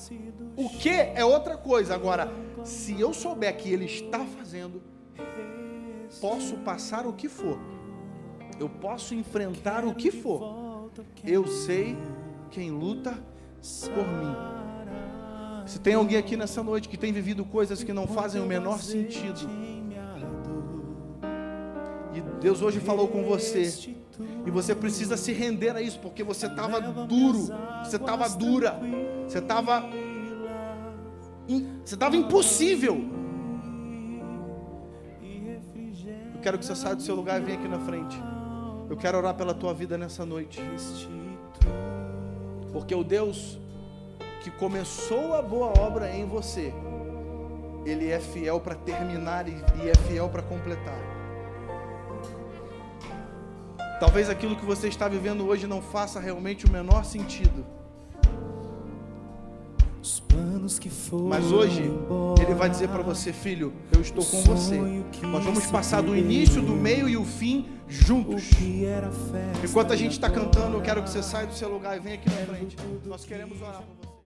O 0.57 0.67
que 0.67 0.89
é 0.89 1.23
outra 1.23 1.55
coisa. 1.55 1.93
Agora, 1.93 2.33
se 2.63 2.99
eu 2.99 3.13
souber 3.13 3.55
que 3.55 3.71
Ele 3.71 3.85
está 3.85 4.25
fazendo, 4.25 4.81
posso 6.19 6.57
passar 6.57 7.05
o 7.05 7.13
que 7.13 7.29
for, 7.29 7.59
eu 8.59 8.67
posso 8.67 9.13
enfrentar 9.13 9.85
o 9.85 9.93
que 9.93 10.09
for, 10.09 10.89
eu 11.23 11.45
sei 11.45 11.95
quem 12.49 12.71
luta 12.71 13.11
por 13.93 14.07
mim. 14.07 14.35
Se 15.67 15.79
tem 15.79 15.93
alguém 15.93 16.17
aqui 16.17 16.35
nessa 16.35 16.63
noite 16.63 16.89
que 16.89 16.97
tem 16.97 17.13
vivido 17.13 17.45
coisas 17.45 17.83
que 17.83 17.93
não 17.93 18.07
fazem 18.07 18.41
o 18.41 18.45
menor 18.45 18.79
sentido, 18.79 19.47
e 22.15 22.21
Deus 22.41 22.63
hoje 22.63 22.79
falou 22.79 23.07
com 23.09 23.23
você, 23.23 23.95
e 24.43 24.49
você 24.49 24.73
precisa 24.73 25.15
se 25.17 25.31
render 25.33 25.75
a 25.75 25.81
isso, 25.81 25.99
porque 25.99 26.23
você 26.23 26.47
estava 26.47 26.81
duro, 26.81 27.47
você 27.83 27.97
estava 27.97 28.27
dura, 28.29 28.79
você 29.27 29.37
estava 29.37 29.87
você 31.83 31.93
estava 31.93 32.15
impossível. 32.15 32.95
Eu 36.35 36.41
quero 36.41 36.59
que 36.59 36.65
você 36.65 36.75
saia 36.75 36.95
do 36.95 37.01
seu 37.01 37.15
lugar 37.15 37.41
e 37.41 37.45
venha 37.45 37.57
aqui 37.57 37.67
na 37.67 37.79
frente. 37.79 38.17
Eu 38.89 38.97
quero 38.97 39.17
orar 39.17 39.33
pela 39.33 39.53
tua 39.53 39.73
vida 39.73 39.97
nessa 39.97 40.25
noite. 40.25 40.61
Porque 42.71 42.93
o 42.93 43.03
Deus 43.03 43.57
que 44.41 44.51
começou 44.51 45.33
a 45.33 45.41
boa 45.41 45.73
obra 45.79 46.09
em 46.15 46.25
você, 46.25 46.73
Ele 47.85 48.09
é 48.09 48.19
fiel 48.19 48.59
para 48.59 48.75
terminar 48.75 49.47
e 49.47 49.89
é 49.89 49.95
fiel 50.07 50.29
para 50.29 50.41
completar. 50.41 50.97
Talvez 53.99 54.29
aquilo 54.29 54.55
que 54.55 54.65
você 54.65 54.87
está 54.87 55.07
vivendo 55.07 55.45
hoje 55.47 55.65
não 55.65 55.81
faça 55.81 56.19
realmente 56.19 56.65
o 56.65 56.71
menor 56.71 57.03
sentido. 57.03 57.65
Mas 61.27 61.51
hoje 61.51 61.91
ele 62.41 62.53
vai 62.53 62.69
dizer 62.69 62.87
para 62.89 63.01
você, 63.01 63.33
filho, 63.33 63.73
eu 63.91 64.01
estou 64.01 64.25
com 64.25 64.41
você. 64.43 64.77
Nós 65.23 65.43
vamos 65.43 65.65
passar 65.67 66.01
do 66.01 66.15
início, 66.15 66.61
do 66.61 66.73
meio 66.73 67.09
e 67.09 67.17
o 67.17 67.25
fim 67.25 67.67
juntos. 67.87 68.49
Enquanto 69.63 69.93
a 69.93 69.95
gente 69.95 70.13
está 70.13 70.29
cantando, 70.29 70.77
eu 70.77 70.81
quero 70.81 71.03
que 71.03 71.09
você 71.09 71.23
saia 71.23 71.47
do 71.47 71.53
seu 71.53 71.69
lugar 71.69 71.97
e 71.97 71.99
venha 71.99 72.15
aqui 72.15 72.29
na 72.29 72.45
frente. 72.45 72.75
Nós 73.05 73.25
queremos 73.25 73.61
orar 73.61 73.81
por 73.81 73.95
você. 74.01 74.06